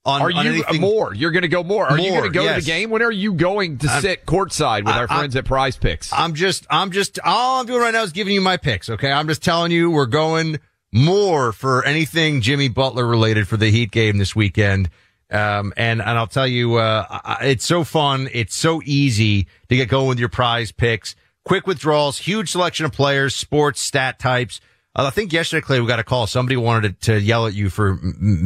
[0.05, 1.13] on, are you anything, more?
[1.13, 1.85] You're going to go more.
[1.85, 2.59] Are more, you going to go yes.
[2.59, 2.89] to the game?
[2.89, 5.77] When are you going to I'm, sit courtside with I, our friends I, at Prize
[5.77, 6.11] Picks?
[6.13, 8.89] I'm just, I'm just, all I'm doing right now is giving you my picks.
[8.89, 10.59] Okay, I'm just telling you we're going
[10.91, 14.89] more for anything Jimmy Butler related for the Heat game this weekend.
[15.31, 18.29] Um, and, and I'll tell you, uh, it's so fun.
[18.31, 21.15] It's so easy to get going with your prize picks.
[21.45, 24.59] Quick withdrawals, huge selection of players, sports, stat types.
[24.95, 26.25] Uh, I think yesterday, Clay, we got a call.
[26.27, 27.95] Somebody wanted to, to yell at you for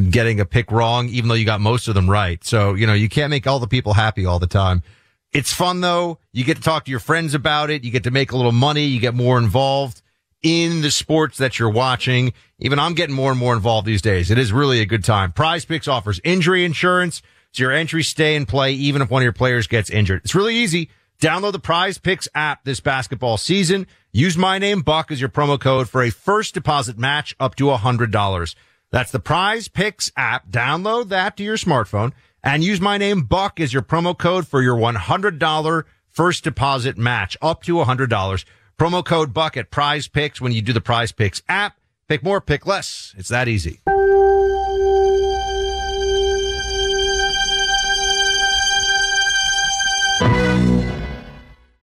[0.09, 2.43] getting a pick wrong, even though you got most of them right.
[2.43, 4.83] So, you know, you can't make all the people happy all the time.
[5.31, 6.19] It's fun though.
[6.31, 7.83] You get to talk to your friends about it.
[7.83, 8.85] You get to make a little money.
[8.85, 10.01] You get more involved
[10.43, 12.33] in the sports that you're watching.
[12.59, 14.29] Even I'm getting more and more involved these days.
[14.29, 15.31] It is really a good time.
[15.31, 17.21] Prize Picks offers injury insurance.
[17.51, 20.21] So your entries stay in play even if one of your players gets injured.
[20.23, 20.89] It's really easy.
[21.23, 23.87] Download the Prize Picks app this basketball season.
[24.11, 27.67] Use my name Buck as your promo code for a first deposit match up to
[27.67, 28.55] $100.
[28.91, 30.49] That's the Prize Picks app.
[30.49, 32.11] Download that to your smartphone
[32.43, 37.37] and use my name Buck as your promo code for your $100 first deposit match
[37.41, 38.45] up to $100.
[38.77, 41.77] Promo code Buck at Prize Picks when you do the Prize Picks app.
[42.09, 43.15] Pick more, pick less.
[43.17, 43.79] It's that easy.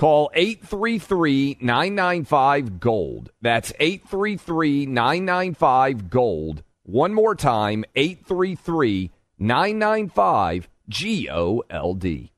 [0.00, 3.32] Call 833 995 Gold.
[3.42, 6.62] That's 833 995 Gold.
[6.84, 12.32] One more time 833 995 G O L D.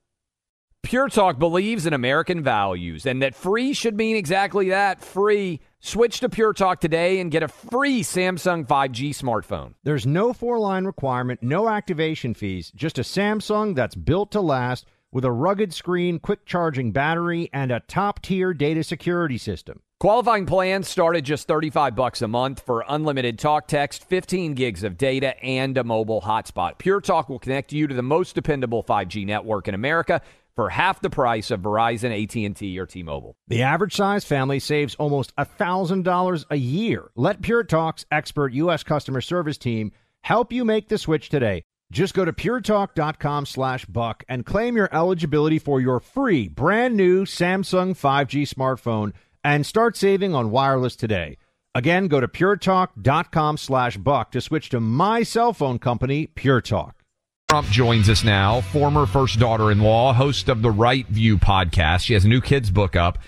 [0.83, 5.61] Pure Talk believes in American values and that free should mean exactly that free.
[5.79, 9.75] Switch to Pure Talk today and get a free Samsung 5G smartphone.
[9.85, 14.85] There's no four line requirement, no activation fees, just a Samsung that's built to last
[15.13, 19.81] with a rugged screen, quick charging battery, and a top tier data security system.
[20.01, 24.83] Qualifying plans start at just 35 bucks a month for unlimited talk text, 15 gigs
[24.83, 26.79] of data, and a mobile hotspot.
[26.79, 30.21] Pure Talk will connect you to the most dependable 5G network in America
[30.57, 33.37] for half the price of Verizon, AT&T, or T-Mobile.
[33.47, 37.11] The average size family saves almost $1,000 a year.
[37.15, 38.83] Let Pure Talk's expert U.S.
[38.83, 39.93] customer service team
[40.23, 41.63] help you make the switch today.
[41.93, 47.27] Just go to puretalk.com slash buck and claim your eligibility for your free brand new
[47.27, 49.13] Samsung 5G smartphone
[49.45, 51.37] and start saving on wireless today.
[51.75, 57.03] Again, go to puretalk.com slash buck to switch to my cell phone company, Pure Talk.
[57.51, 62.01] Trump joins us now, former first daughter in law, host of the Right View podcast.
[62.01, 63.19] She has a new kids book up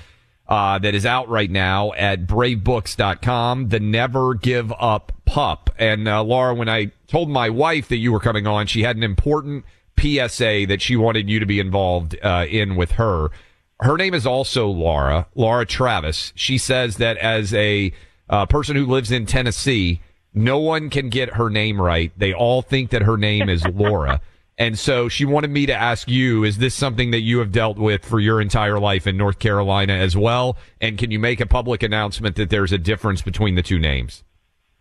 [0.48, 5.70] uh, that is out right now at bravebooks.com, The Never Give Up Pup.
[5.78, 8.96] And uh, Lara, when I told my wife that you were coming on, she had
[8.96, 9.64] an important
[9.98, 13.30] PSA that she wanted you to be involved uh, in with her.
[13.80, 16.32] Her name is also Lara, Lara Travis.
[16.34, 17.92] She says that as a
[18.28, 20.00] uh, person who lives in Tennessee,
[20.32, 22.12] no one can get her name right.
[22.16, 24.20] They all think that her name is Laura.
[24.56, 27.76] And so she wanted me to ask you, is this something that you have dealt
[27.76, 30.56] with for your entire life in North Carolina as well?
[30.80, 34.22] And can you make a public announcement that there's a difference between the two names?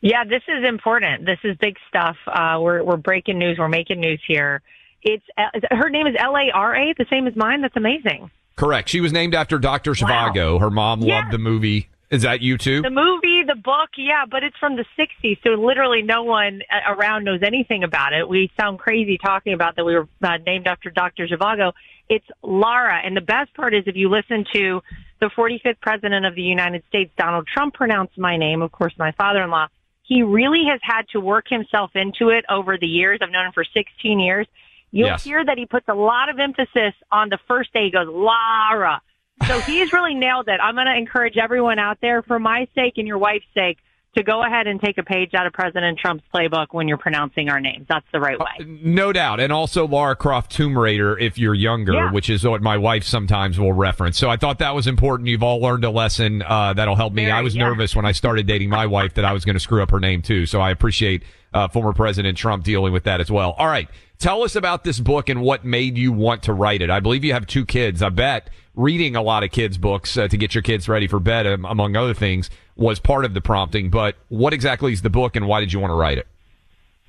[0.01, 1.25] Yeah, this is important.
[1.25, 2.17] This is big stuff.
[2.27, 3.57] Uh, we're, we're breaking news.
[3.57, 4.61] We're making news here.
[5.01, 7.61] It's uh, her name is L A R A, the same as mine.
[7.61, 8.29] That's amazing.
[8.55, 8.89] Correct.
[8.89, 9.93] She was named after Dr.
[9.93, 10.53] Zhivago.
[10.53, 10.59] Wow.
[10.59, 11.23] Her mom yes.
[11.23, 11.89] loved the movie.
[12.11, 12.83] Is that you too?
[12.83, 16.93] The movie, the book, yeah, but it's from the 60s, so literally no one uh,
[16.93, 18.27] around knows anything about it.
[18.27, 21.27] We sound crazy talking about that we were uh, named after Dr.
[21.27, 21.73] Zhivago.
[22.09, 24.81] It's Lara, and the best part is if you listen to
[25.19, 29.11] the 45th President of the United States, Donald Trump, pronounce my name, of course, my
[29.13, 29.67] father-in-law,
[30.03, 33.19] he really has had to work himself into it over the years.
[33.21, 34.47] I've known him for 16 years.
[34.91, 35.23] You'll yes.
[35.23, 37.85] hear that he puts a lot of emphasis on the first day.
[37.85, 39.01] He goes, Lara.
[39.47, 40.59] So he's really nailed it.
[40.61, 43.77] I'm going to encourage everyone out there, for my sake and your wife's sake,
[44.15, 47.49] to go ahead and take a page out of President Trump's playbook when you're pronouncing
[47.49, 47.87] our names.
[47.89, 48.63] That's the right way.
[48.63, 49.39] No doubt.
[49.39, 52.11] And also Lara Croft Tomb Raider if you're younger, Yeah.
[52.11, 54.17] which is what my wife sometimes will reference.
[54.19, 55.29] So I thought that was important.
[55.29, 57.23] You've all learned a lesson uh, that'll help me.
[57.23, 57.63] Very, I was yeah.
[57.67, 59.99] nervous when I started dating my wife that I was going to screw up her
[59.99, 60.45] name too.
[60.45, 61.23] So I appreciate
[61.53, 63.51] uh, former President Trump dealing with that as well.
[63.51, 63.89] All right.
[64.19, 66.89] Tell us about this book and what made you want to write it.
[66.89, 68.01] I believe you have two kids.
[68.01, 71.19] I bet reading a lot of kids' books uh, to get your kids ready for
[71.19, 73.89] bed, um, among other things, was part of the prompting.
[73.89, 76.27] But what exactly is the book and why did you want to write it?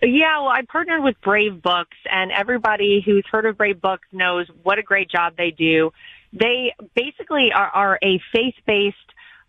[0.03, 4.47] Yeah, well, I partnered with Brave Books, and everybody who's heard of Brave Books knows
[4.63, 5.93] what a great job they do.
[6.33, 9.04] They basically are, are a faith-based,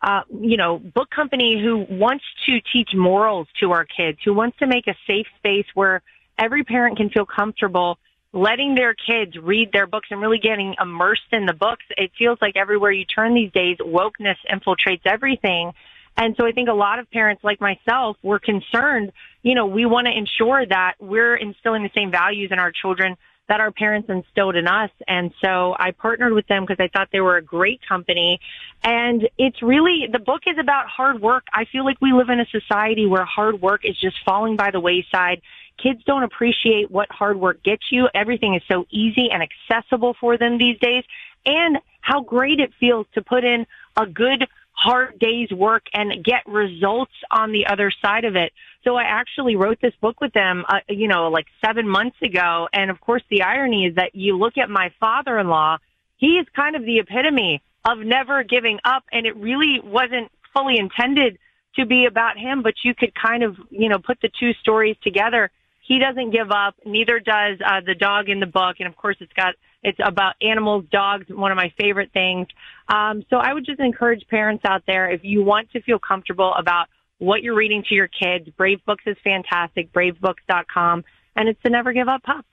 [0.05, 4.55] uh, you know, book company who wants to teach morals to our kids, who wants
[4.59, 6.03] to make a safe space where
[6.37, 7.97] every parent can feel comfortable
[8.31, 11.85] letting their kids read their books and really getting immersed in the books.
[11.97, 15.71] It feels like everywhere you turn these days, wokeness infiltrates everything.
[16.17, 19.85] And so I think a lot of parents like myself were concerned, you know, we
[19.85, 23.15] want to ensure that we're instilling the same values in our children
[23.47, 24.89] that our parents instilled in us.
[25.07, 28.39] And so I partnered with them because I thought they were a great company.
[28.83, 31.43] And it's really, the book is about hard work.
[31.53, 34.71] I feel like we live in a society where hard work is just falling by
[34.71, 35.41] the wayside.
[35.81, 38.07] Kids don't appreciate what hard work gets you.
[38.15, 41.03] Everything is so easy and accessible for them these days.
[41.45, 43.67] And how great it feels to put in
[43.97, 48.51] a good hard day's work and get results on the other side of it.
[48.83, 52.67] So I actually wrote this book with them, uh, you know, like seven months ago.
[52.71, 55.77] And of course, the irony is that you look at my father-in-law,
[56.17, 59.03] he is kind of the epitome of never giving up.
[59.11, 61.39] And it really wasn't fully intended
[61.77, 64.97] to be about him, but you could kind of, you know, put the two stories
[65.01, 65.51] together.
[65.81, 66.75] He doesn't give up.
[66.85, 68.77] Neither does uh, the dog in the book.
[68.79, 69.55] And of course, it's got
[69.85, 72.47] it's about animals, dogs, one of my favorite things.
[72.89, 76.53] Um, so I would just encourage parents out there if you want to feel comfortable
[76.57, 76.87] about
[77.19, 78.49] what you're reading to your kids.
[78.57, 79.93] Brave Books is fantastic.
[79.93, 81.03] BraveBooks.com,
[81.35, 82.45] and it's the Never Give Up Pup.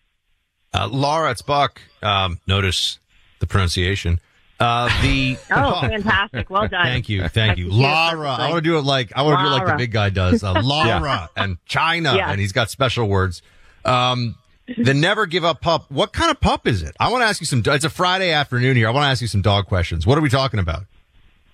[0.74, 1.80] Uh, Lara, it's Buck.
[2.02, 2.98] Um, notice
[3.40, 4.20] the pronunciation.
[4.60, 6.48] Uh, the Oh, fantastic!
[6.48, 6.84] Well done.
[6.84, 8.30] Thank you, thank you, Lara.
[8.30, 10.10] I want to do it like I want to do it like the big guy
[10.10, 10.44] does.
[10.44, 12.30] Uh, Lara and China, Yeah.
[12.30, 13.42] and he's got special words.
[13.84, 14.36] Um,
[14.76, 15.90] the never give up pup.
[15.90, 16.94] What kind of pup is it?
[17.00, 17.62] I want to ask you some.
[17.64, 18.88] It's a Friday afternoon here.
[18.88, 20.06] I want to ask you some dog questions.
[20.06, 20.84] What are we talking about?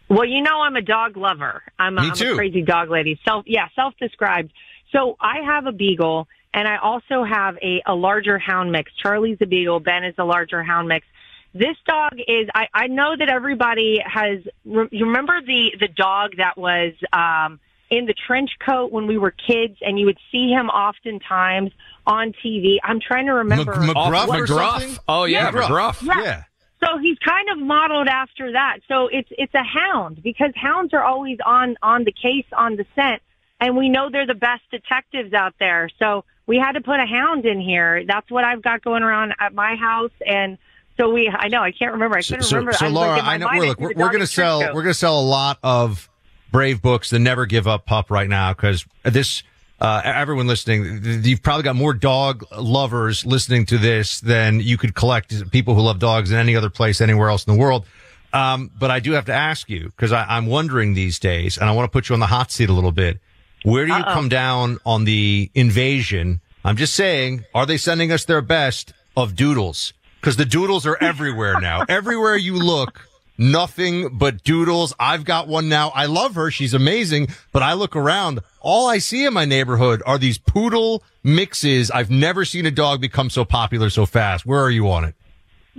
[0.08, 1.62] Well, you know, I'm a dog lover.
[1.78, 3.20] I'm, a, I'm a crazy dog lady.
[3.26, 4.50] Self, yeah, self-described.
[4.90, 8.90] So I have a beagle, and I also have a, a larger hound mix.
[9.02, 9.80] Charlie's a beagle.
[9.80, 11.06] Ben is a larger hound mix.
[11.52, 12.48] This dog is.
[12.54, 14.46] I, I know that everybody has.
[14.64, 17.60] You remember the the dog that was um,
[17.90, 21.72] in the trench coat when we were kids, and you would see him oftentimes
[22.06, 22.76] on TV.
[22.82, 23.74] I'm trying to remember.
[23.80, 24.98] Mc- McGruff McGruff.
[25.08, 25.94] Oh yeah, McGruff.
[25.94, 26.02] McGruff.
[26.02, 26.22] Yeah.
[26.22, 26.44] Yeah.
[26.80, 28.78] So he's kind of modeled after that.
[28.86, 32.86] So it's it's a hound because hounds are always on on the case on the
[32.94, 33.20] scent,
[33.60, 35.88] and we know they're the best detectives out there.
[35.98, 38.04] So we had to put a hound in here.
[38.06, 40.56] That's what I've got going around at my house, and
[40.96, 41.28] so we.
[41.28, 42.16] I know I can't remember.
[42.16, 42.72] I couldn't so, remember.
[42.74, 43.48] so I was like, Lara, I know.
[43.52, 44.60] We're, look, we're, we're going to sell.
[44.60, 44.74] coat.
[44.74, 46.07] We're going to sell a lot of
[46.50, 49.42] Brave books, the Never Give Up Pup, right now because this.
[49.80, 54.92] Uh, everyone listening, you've probably got more dog lovers listening to this than you could
[54.92, 57.86] collect people who love dogs in any other place anywhere else in the world.
[58.32, 61.72] Um, but I do have to ask you because I'm wondering these days, and I
[61.72, 63.20] want to put you on the hot seat a little bit.
[63.62, 66.40] Where do you come down on the invasion?
[66.64, 69.92] I'm just saying, are they sending us their best of doodles?
[70.20, 71.84] Because the doodles are everywhere now.
[71.88, 73.08] everywhere you look,
[73.38, 74.92] nothing but doodles.
[74.98, 75.90] I've got one now.
[75.94, 76.50] I love her.
[76.50, 77.28] She's amazing.
[77.52, 78.40] But I look around.
[78.60, 81.90] All I see in my neighborhood are these poodle mixes.
[81.90, 84.44] I've never seen a dog become so popular so fast.
[84.44, 85.14] Where are you on it?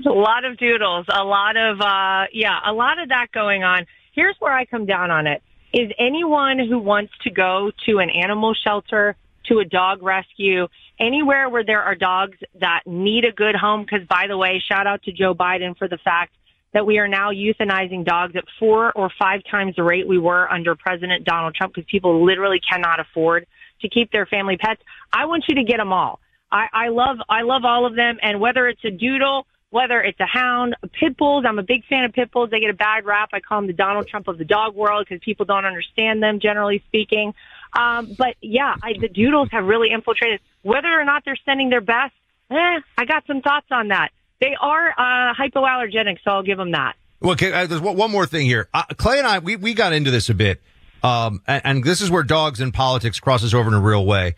[0.06, 3.86] A lot of doodles, a lot of uh yeah, a lot of that going on.
[4.14, 5.44] Here's where I come down on it.
[5.74, 10.68] Is anyone who wants to go to an animal shelter, to a dog rescue,
[11.00, 14.88] anywhere where there are dogs that need a good home because by the way, shout
[14.88, 16.32] out to Joe Biden for the fact
[16.74, 20.52] that we are now euthanizing dogs at four or five times the rate we were
[20.52, 23.48] under President Donald Trump because people literally cannot afford
[23.82, 24.82] to keep their family pets.
[25.12, 26.20] I want you to get them all.
[26.52, 30.20] I, I love I love all of them, and whether it's a doodle, whether it's
[30.20, 31.46] a hound, pit bulls.
[31.48, 32.50] I'm a big fan of pit bulls.
[32.50, 33.30] They get a bad rap.
[33.34, 36.40] I call them the Donald Trump of the dog world because people don't understand them,
[36.40, 37.34] generally speaking.
[37.74, 40.40] Um, but yeah, I, the doodles have really infiltrated.
[40.64, 42.14] Whether or not they're sending their best,
[42.50, 44.10] eh, I got some thoughts on that.
[44.42, 46.96] They are uh, hypoallergenic, so I'll give them that.
[47.20, 48.70] Well, okay, uh, there's one more thing here.
[48.74, 50.62] Uh, Clay and I, we, we got into this a bit.
[51.04, 54.36] Um, and, and this is where dogs and politics crosses over in a real way.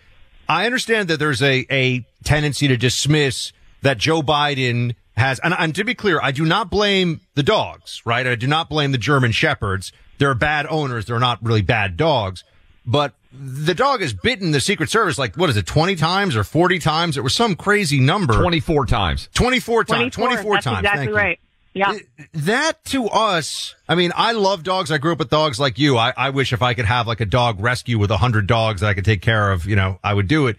[0.49, 5.75] I understand that there's a, a tendency to dismiss that Joe Biden has, and, and
[5.75, 8.25] to be clear, I do not blame the dogs, right?
[8.25, 9.91] I do not blame the German shepherds.
[10.17, 11.05] They're bad owners.
[11.05, 12.43] They're not really bad dogs.
[12.85, 16.43] But the dog has bitten the Secret Service like what is it, twenty times or
[16.43, 17.17] forty times?
[17.17, 18.33] It was some crazy number.
[18.41, 19.29] Twenty four times.
[19.33, 20.13] Twenty four times.
[20.13, 20.79] Twenty four times.
[20.79, 21.39] exactly Thank right.
[21.73, 21.97] Yeah.
[22.33, 24.91] That to us, I mean, I love dogs.
[24.91, 25.97] I grew up with dogs like you.
[25.97, 28.81] I, I wish if I could have like a dog rescue with a hundred dogs
[28.81, 30.57] that I could take care of, you know, I would do it.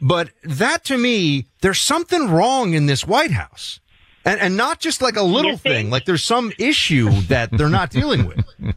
[0.00, 3.78] But that to me, there's something wrong in this White House.
[4.24, 7.90] And, and not just like a little thing, like there's some issue that they're not
[7.90, 8.44] dealing with.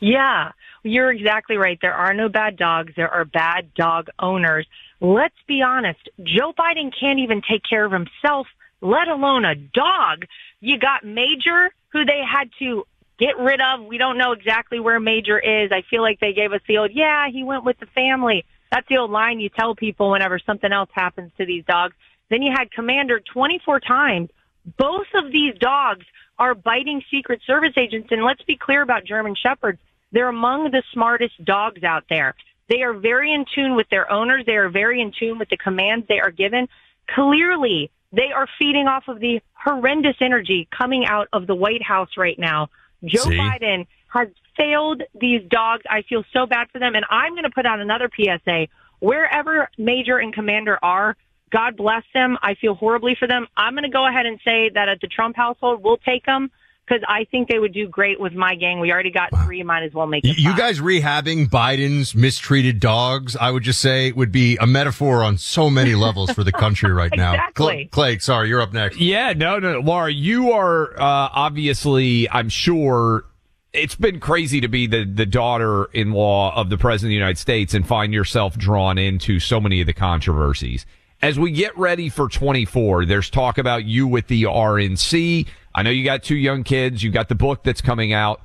[0.00, 0.52] Yeah,
[0.86, 1.78] you're exactly right.
[1.80, 2.92] There are no bad dogs.
[2.96, 4.66] There are bad dog owners.
[5.00, 6.08] Let's be honest.
[6.22, 8.46] Joe Biden can't even take care of himself,
[8.80, 10.24] let alone a dog.
[10.60, 12.84] You got Major, who they had to
[13.18, 13.84] get rid of.
[13.84, 15.70] We don't know exactly where Major is.
[15.72, 18.44] I feel like they gave us the old, yeah, he went with the family.
[18.70, 21.94] That's the old line you tell people whenever something else happens to these dogs.
[22.30, 24.30] Then you had Commander 24 times.
[24.76, 26.04] Both of these dogs
[26.38, 28.08] are biting Secret Service agents.
[28.10, 29.78] And let's be clear about German Shepherds.
[30.12, 32.34] They're among the smartest dogs out there.
[32.68, 34.44] They are very in tune with their owners.
[34.46, 36.68] They are very in tune with the commands they are given.
[37.08, 42.10] Clearly, they are feeding off of the horrendous energy coming out of the White House
[42.16, 42.68] right now.
[43.04, 43.36] Joe See?
[43.36, 45.82] Biden has failed these dogs.
[45.88, 46.94] I feel so bad for them.
[46.94, 48.68] And I'm going to put out another PSA.
[49.00, 51.16] Wherever Major and Commander are,
[51.50, 52.38] God bless them.
[52.42, 53.46] I feel horribly for them.
[53.56, 56.50] I'm going to go ahead and say that at the Trump household, we'll take them
[56.86, 58.78] because I think they would do great with my gang.
[58.80, 59.62] We already got three.
[59.62, 60.58] Might as well make You, it you five.
[60.58, 65.68] guys rehabbing Biden's mistreated dogs, I would just say would be a metaphor on so
[65.68, 67.32] many levels for the country right now.
[67.32, 67.76] Exactly.
[67.76, 68.98] Cl- Clay, sorry, you're up next.
[69.00, 73.24] Yeah, no, no, Lara, you are uh, obviously, I'm sure.
[73.72, 77.74] It's been crazy to be the, the daughter-in-law of the president of the United States
[77.74, 80.86] and find yourself drawn into so many of the controversies.
[81.20, 85.46] As we get ready for 24, there's talk about you with the RNC.
[85.76, 87.02] I know you got two young kids.
[87.02, 88.40] You got the book that's coming out.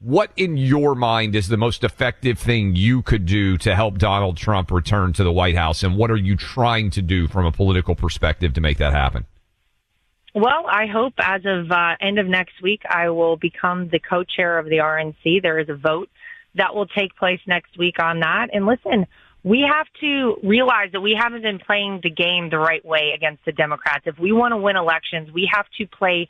[0.00, 4.36] What in your mind is the most effective thing you could do to help Donald
[4.36, 5.82] Trump return to the White House?
[5.82, 9.24] And what are you trying to do from a political perspective to make that happen?
[10.34, 14.58] Well, I hope as of uh, end of next week, I will become the co-chair
[14.58, 15.40] of the RNC.
[15.40, 16.10] There is a vote
[16.56, 18.48] that will take place next week on that.
[18.52, 19.06] And listen,
[19.42, 23.42] we have to realize that we haven't been playing the game the right way against
[23.46, 24.02] the Democrats.
[24.06, 26.28] If we want to win elections, we have to play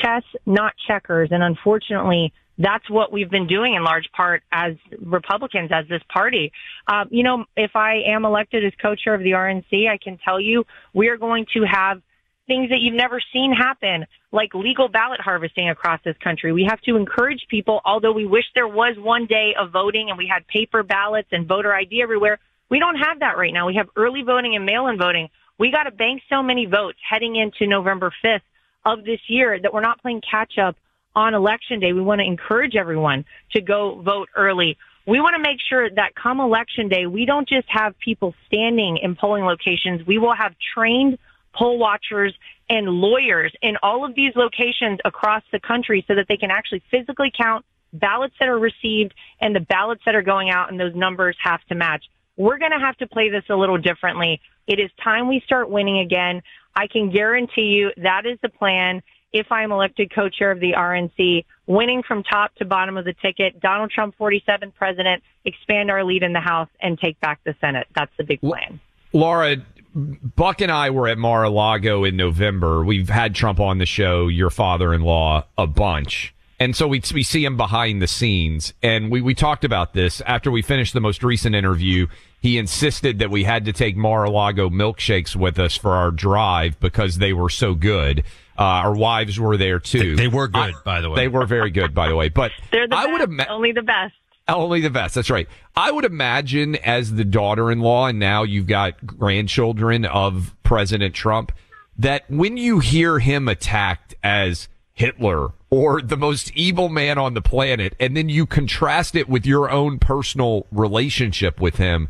[0.00, 1.28] chess, not checkers.
[1.32, 6.52] And unfortunately, that's what we've been doing in large part as Republicans, as this party.
[6.86, 10.40] Uh, you know, if I am elected as co-chair of the RNC, I can tell
[10.40, 12.02] you we are going to have
[12.46, 16.52] things that you've never seen happen, like legal ballot harvesting across this country.
[16.52, 20.18] We have to encourage people, although we wish there was one day of voting and
[20.18, 22.38] we had paper ballots and voter ID everywhere.
[22.68, 23.66] We don't have that right now.
[23.66, 25.28] We have early voting and mail-in voting.
[25.58, 28.40] We got to bank so many votes heading into November 5th
[28.84, 30.76] of this year that we're not playing catch up
[31.14, 31.92] on election day.
[31.92, 34.76] We want to encourage everyone to go vote early.
[35.06, 38.98] We want to make sure that come election day, we don't just have people standing
[39.02, 40.06] in polling locations.
[40.06, 41.18] We will have trained
[41.54, 42.34] poll watchers
[42.70, 46.82] and lawyers in all of these locations across the country so that they can actually
[46.90, 50.94] physically count ballots that are received and the ballots that are going out and those
[50.94, 52.04] numbers have to match.
[52.36, 54.40] We're going to have to play this a little differently.
[54.66, 56.42] It is time we start winning again.
[56.74, 59.02] I can guarantee you that is the plan.
[59.32, 63.60] If I'm elected co-chair of the RNC, winning from top to bottom of the ticket,
[63.60, 67.86] Donald Trump 47th president, expand our lead in the House and take back the Senate.
[67.94, 68.78] That's the big plan.
[69.14, 69.56] Lara,
[69.94, 72.84] Buck and I were at Mar-a-Lago in November.
[72.84, 76.34] We've had Trump on the show, your father-in-law, a bunch.
[76.62, 78.72] And so we, we see him behind the scenes.
[78.84, 82.06] And we, we talked about this after we finished the most recent interview.
[82.40, 87.18] He insisted that we had to take Mar-a-Lago milkshakes with us for our drive because
[87.18, 88.20] they were so good.
[88.56, 90.14] Uh, our wives were there too.
[90.14, 91.16] They were good, I- by the way.
[91.16, 92.28] They were very good, by the way.
[92.28, 94.14] But They're the I best, would ima- only the best.
[94.48, 95.16] only the best.
[95.16, 95.48] That's right.
[95.74, 101.50] I would imagine as the daughter-in-law, and now you've got grandchildren of President Trump,
[101.98, 107.40] that when you hear him attacked as Hitler or the most evil man on the
[107.40, 112.08] planet, and then you contrast it with your own personal relationship with him,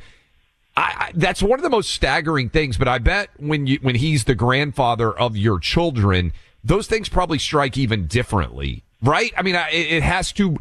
[0.76, 2.76] I, I, that's one of the most staggering things.
[2.76, 6.32] But I bet when you when he's the grandfather of your children,
[6.64, 9.32] those things probably strike even differently, right?
[9.36, 10.56] I mean, I, it it has to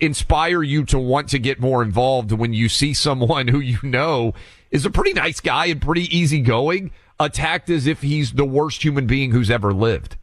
[0.00, 4.34] inspire you to want to get more involved when you see someone who you know
[4.70, 9.06] is a pretty nice guy and pretty easygoing attacked as if he's the worst human
[9.06, 10.16] being who's ever lived.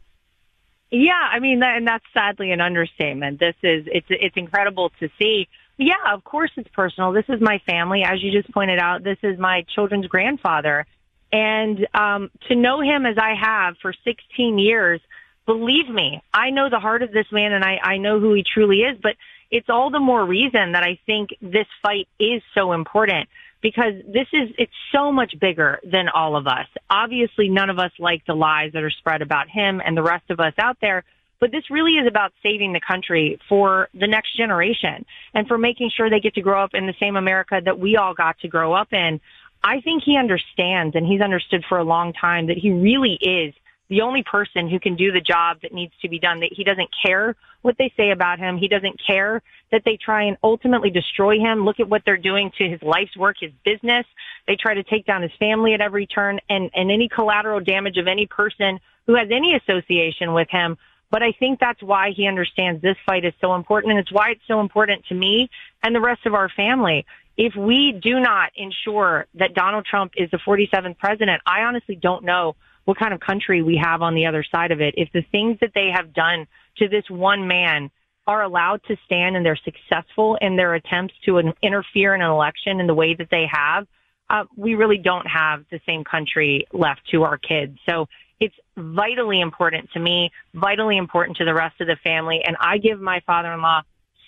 [0.96, 3.40] Yeah, I mean, that, and that's sadly an understatement.
[3.40, 5.48] This is it's it's incredible to see.
[5.76, 7.10] Yeah, of course it's personal.
[7.10, 9.02] This is my family, as you just pointed out.
[9.02, 10.86] This is my children's grandfather,
[11.32, 15.00] and um, to know him as I have for 16 years,
[15.46, 18.44] believe me, I know the heart of this man, and I I know who he
[18.44, 18.96] truly is.
[19.02, 19.16] But
[19.50, 23.28] it's all the more reason that I think this fight is so important
[23.64, 26.66] because this is, it's so much bigger than all of us.
[26.90, 30.24] Obviously, none of us like the lies that are spread about him and the rest
[30.28, 31.02] of us out there.
[31.40, 35.90] But this really is about saving the country for the next generation and for making
[35.96, 38.48] sure they get to grow up in the same America that we all got to
[38.48, 39.18] grow up in.
[39.62, 43.54] I think he understands and he's understood for a long time that he really is
[43.88, 46.40] the only person who can do the job that needs to be done.
[46.40, 48.56] That he doesn't care what they say about him.
[48.56, 51.64] He doesn't care that they try and ultimately destroy him.
[51.64, 54.06] Look at what they're doing to his life's work, his business.
[54.46, 57.96] They try to take down his family at every turn and, and any collateral damage
[57.96, 60.76] of any person who has any association with him.
[61.10, 64.30] But I think that's why he understands this fight is so important and it's why
[64.30, 65.48] it's so important to me
[65.82, 67.06] and the rest of our family.
[67.36, 72.24] If we do not ensure that Donald Trump is the 47th president, I honestly don't
[72.24, 74.94] know what kind of country we have on the other side of it.
[74.96, 76.46] If the things that they have done
[76.78, 77.90] to this one man
[78.26, 82.80] are allowed to stand and they're successful in their attempts to interfere in an election
[82.80, 83.86] in the way that they have,
[84.30, 87.78] uh, we really don't have the same country left to our kids.
[87.88, 88.06] So
[88.40, 92.40] it's vitally important to me, vitally important to the rest of the family.
[92.44, 93.82] And I give my father-in-law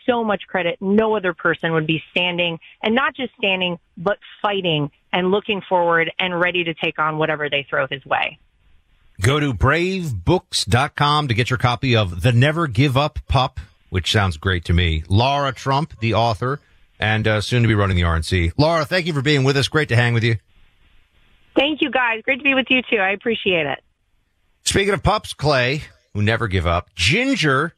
[0.07, 0.77] so much credit.
[0.81, 6.13] No other person would be standing and not just standing, but fighting and looking forward
[6.19, 8.39] and ready to take on whatever they throw his way.
[9.21, 14.37] Go to bravebooks.com to get your copy of The Never Give Up Pup, which sounds
[14.37, 15.05] great to me.
[15.09, 16.61] Lara Trump, the author,
[16.99, 18.53] and uh, soon to be running the RNC.
[18.59, 19.69] Lara, thank you for being with us.
[19.69, 20.37] Great to hang with you.
[21.57, 22.23] Thank you, guys.
[22.23, 22.99] Great to be with you, too.
[22.99, 23.83] I appreciate it.
[24.65, 27.75] Speaking of pups, Clay, who never give up, Ginger,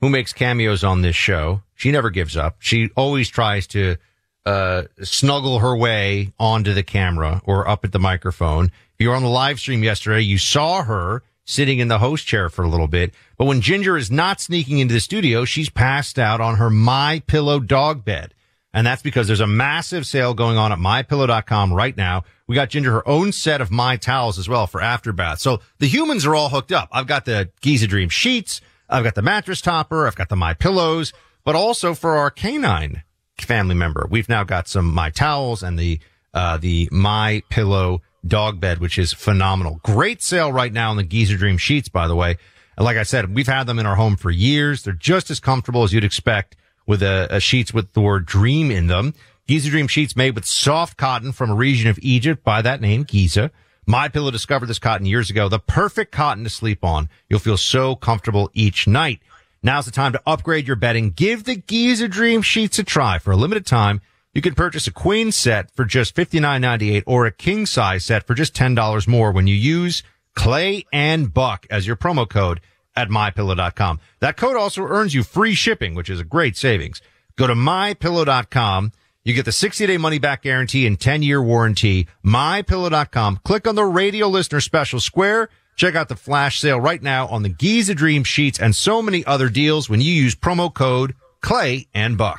[0.00, 2.56] who makes cameos on this show, she never gives up.
[2.60, 3.96] She always tries to
[4.44, 8.70] uh, snuggle her way onto the camera or up at the microphone.
[8.98, 12.48] You were on the live stream yesterday, you saw her sitting in the host chair
[12.48, 13.14] for a little bit.
[13.38, 17.22] But when Ginger is not sneaking into the studio, she's passed out on her My
[17.26, 18.34] Pillow dog bed.
[18.72, 22.24] And that's because there's a massive sale going on at mypillow.com right now.
[22.46, 25.40] We got Ginger her own set of My Towels as well for after bath.
[25.40, 26.90] So the humans are all hooked up.
[26.92, 28.60] I've got the Giza Dream sheets.
[28.88, 30.06] I've got the mattress topper.
[30.06, 33.02] I've got the My Pillows, but also for our canine
[33.38, 35.98] family member, we've now got some My Towels and the,
[36.34, 39.80] uh, the My Pillow dog bed, which is phenomenal.
[39.82, 42.36] Great sale right now on the Giza Dream sheets, by the way.
[42.76, 44.82] And like I said, we've had them in our home for years.
[44.82, 46.56] They're just as comfortable as you'd expect
[46.86, 49.14] with a, a sheets with the word dream in them.
[49.46, 53.04] Giza Dream sheets made with soft cotton from a region of Egypt by that name,
[53.04, 53.50] Giza.
[53.86, 55.48] My Pillow discovered this cotton years ago.
[55.48, 57.08] The perfect cotton to sleep on.
[57.28, 59.20] You'll feel so comfortable each night.
[59.62, 61.10] Now's the time to upgrade your bedding.
[61.10, 64.00] Give the Giza Dream sheets a try for a limited time.
[64.36, 68.34] You can purchase a queen set for just $59.98 or a king size set for
[68.34, 70.02] just $10 more when you use
[70.34, 72.60] Clay and Buck as your promo code
[72.94, 73.98] at mypillow.com.
[74.20, 77.00] That code also earns you free shipping, which is a great savings.
[77.36, 78.92] Go to mypillow.com.
[79.24, 82.06] You get the 60 day money back guarantee and 10 year warranty.
[82.22, 83.40] Mypillow.com.
[83.42, 85.48] Click on the radio listener special square.
[85.76, 89.24] Check out the flash sale right now on the Giza Dream sheets and so many
[89.24, 92.38] other deals when you use promo code Clay and Buck.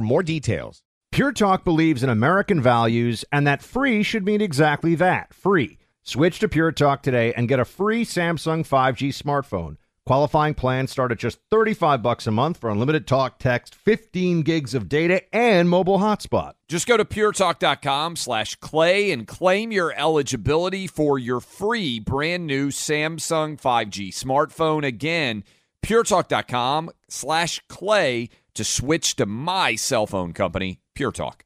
[0.00, 0.82] more details.
[1.12, 5.78] Pure Talk believes in American values and that free should mean exactly that free.
[6.02, 9.76] Switch to Pure Talk today and get a free Samsung 5G smartphone.
[10.08, 14.72] Qualifying plans start at just 35 bucks a month for unlimited talk, text, 15 gigs
[14.72, 16.54] of data, and mobile hotspot.
[16.66, 22.70] Just go to puretalk.com slash clay and claim your eligibility for your free brand new
[22.70, 24.82] Samsung 5G smartphone.
[24.82, 25.44] Again,
[25.84, 31.44] puretalk.com slash clay to switch to my cell phone company, Pure Talk.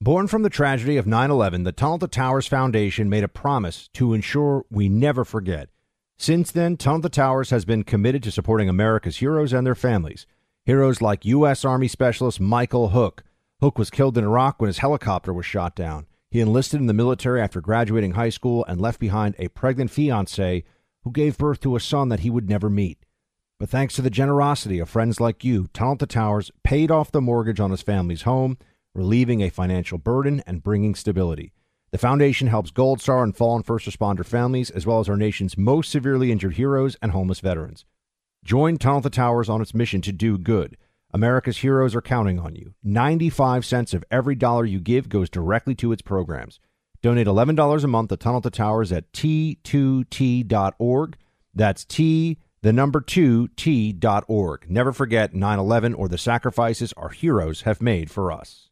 [0.00, 3.88] Born from the tragedy of 9 11, the Tunnel to Towers Foundation made a promise
[3.92, 5.68] to ensure we never forget.
[6.16, 10.26] Since then, Tunnel to Towers has been committed to supporting America's heroes and their families.
[10.64, 11.66] Heroes like U.S.
[11.66, 13.24] Army Specialist Michael Hook.
[13.60, 16.06] Hook was killed in Iraq when his helicopter was shot down.
[16.30, 20.64] He enlisted in the military after graduating high school and left behind a pregnant fiancee
[21.02, 23.04] who gave birth to a son that he would never meet.
[23.64, 27.22] But thanks to the generosity of friends like you, Tunnel to Towers paid off the
[27.22, 28.58] mortgage on his family's home,
[28.92, 31.54] relieving a financial burden and bringing stability.
[31.90, 35.56] The foundation helps Gold Star and fallen first responder families, as well as our nation's
[35.56, 37.86] most severely injured heroes and homeless veterans.
[38.44, 40.76] Join Tunnel to Towers on its mission to do good.
[41.14, 42.74] America's heroes are counting on you.
[42.82, 46.60] 95 cents of every dollar you give goes directly to its programs.
[47.00, 51.16] Donate $11 a month to Tunnel to Towers at t2t.org.
[51.54, 54.70] That's T, the number 2, T.org.
[54.70, 58.70] Never forget 9 11 or the sacrifices our heroes have made for us.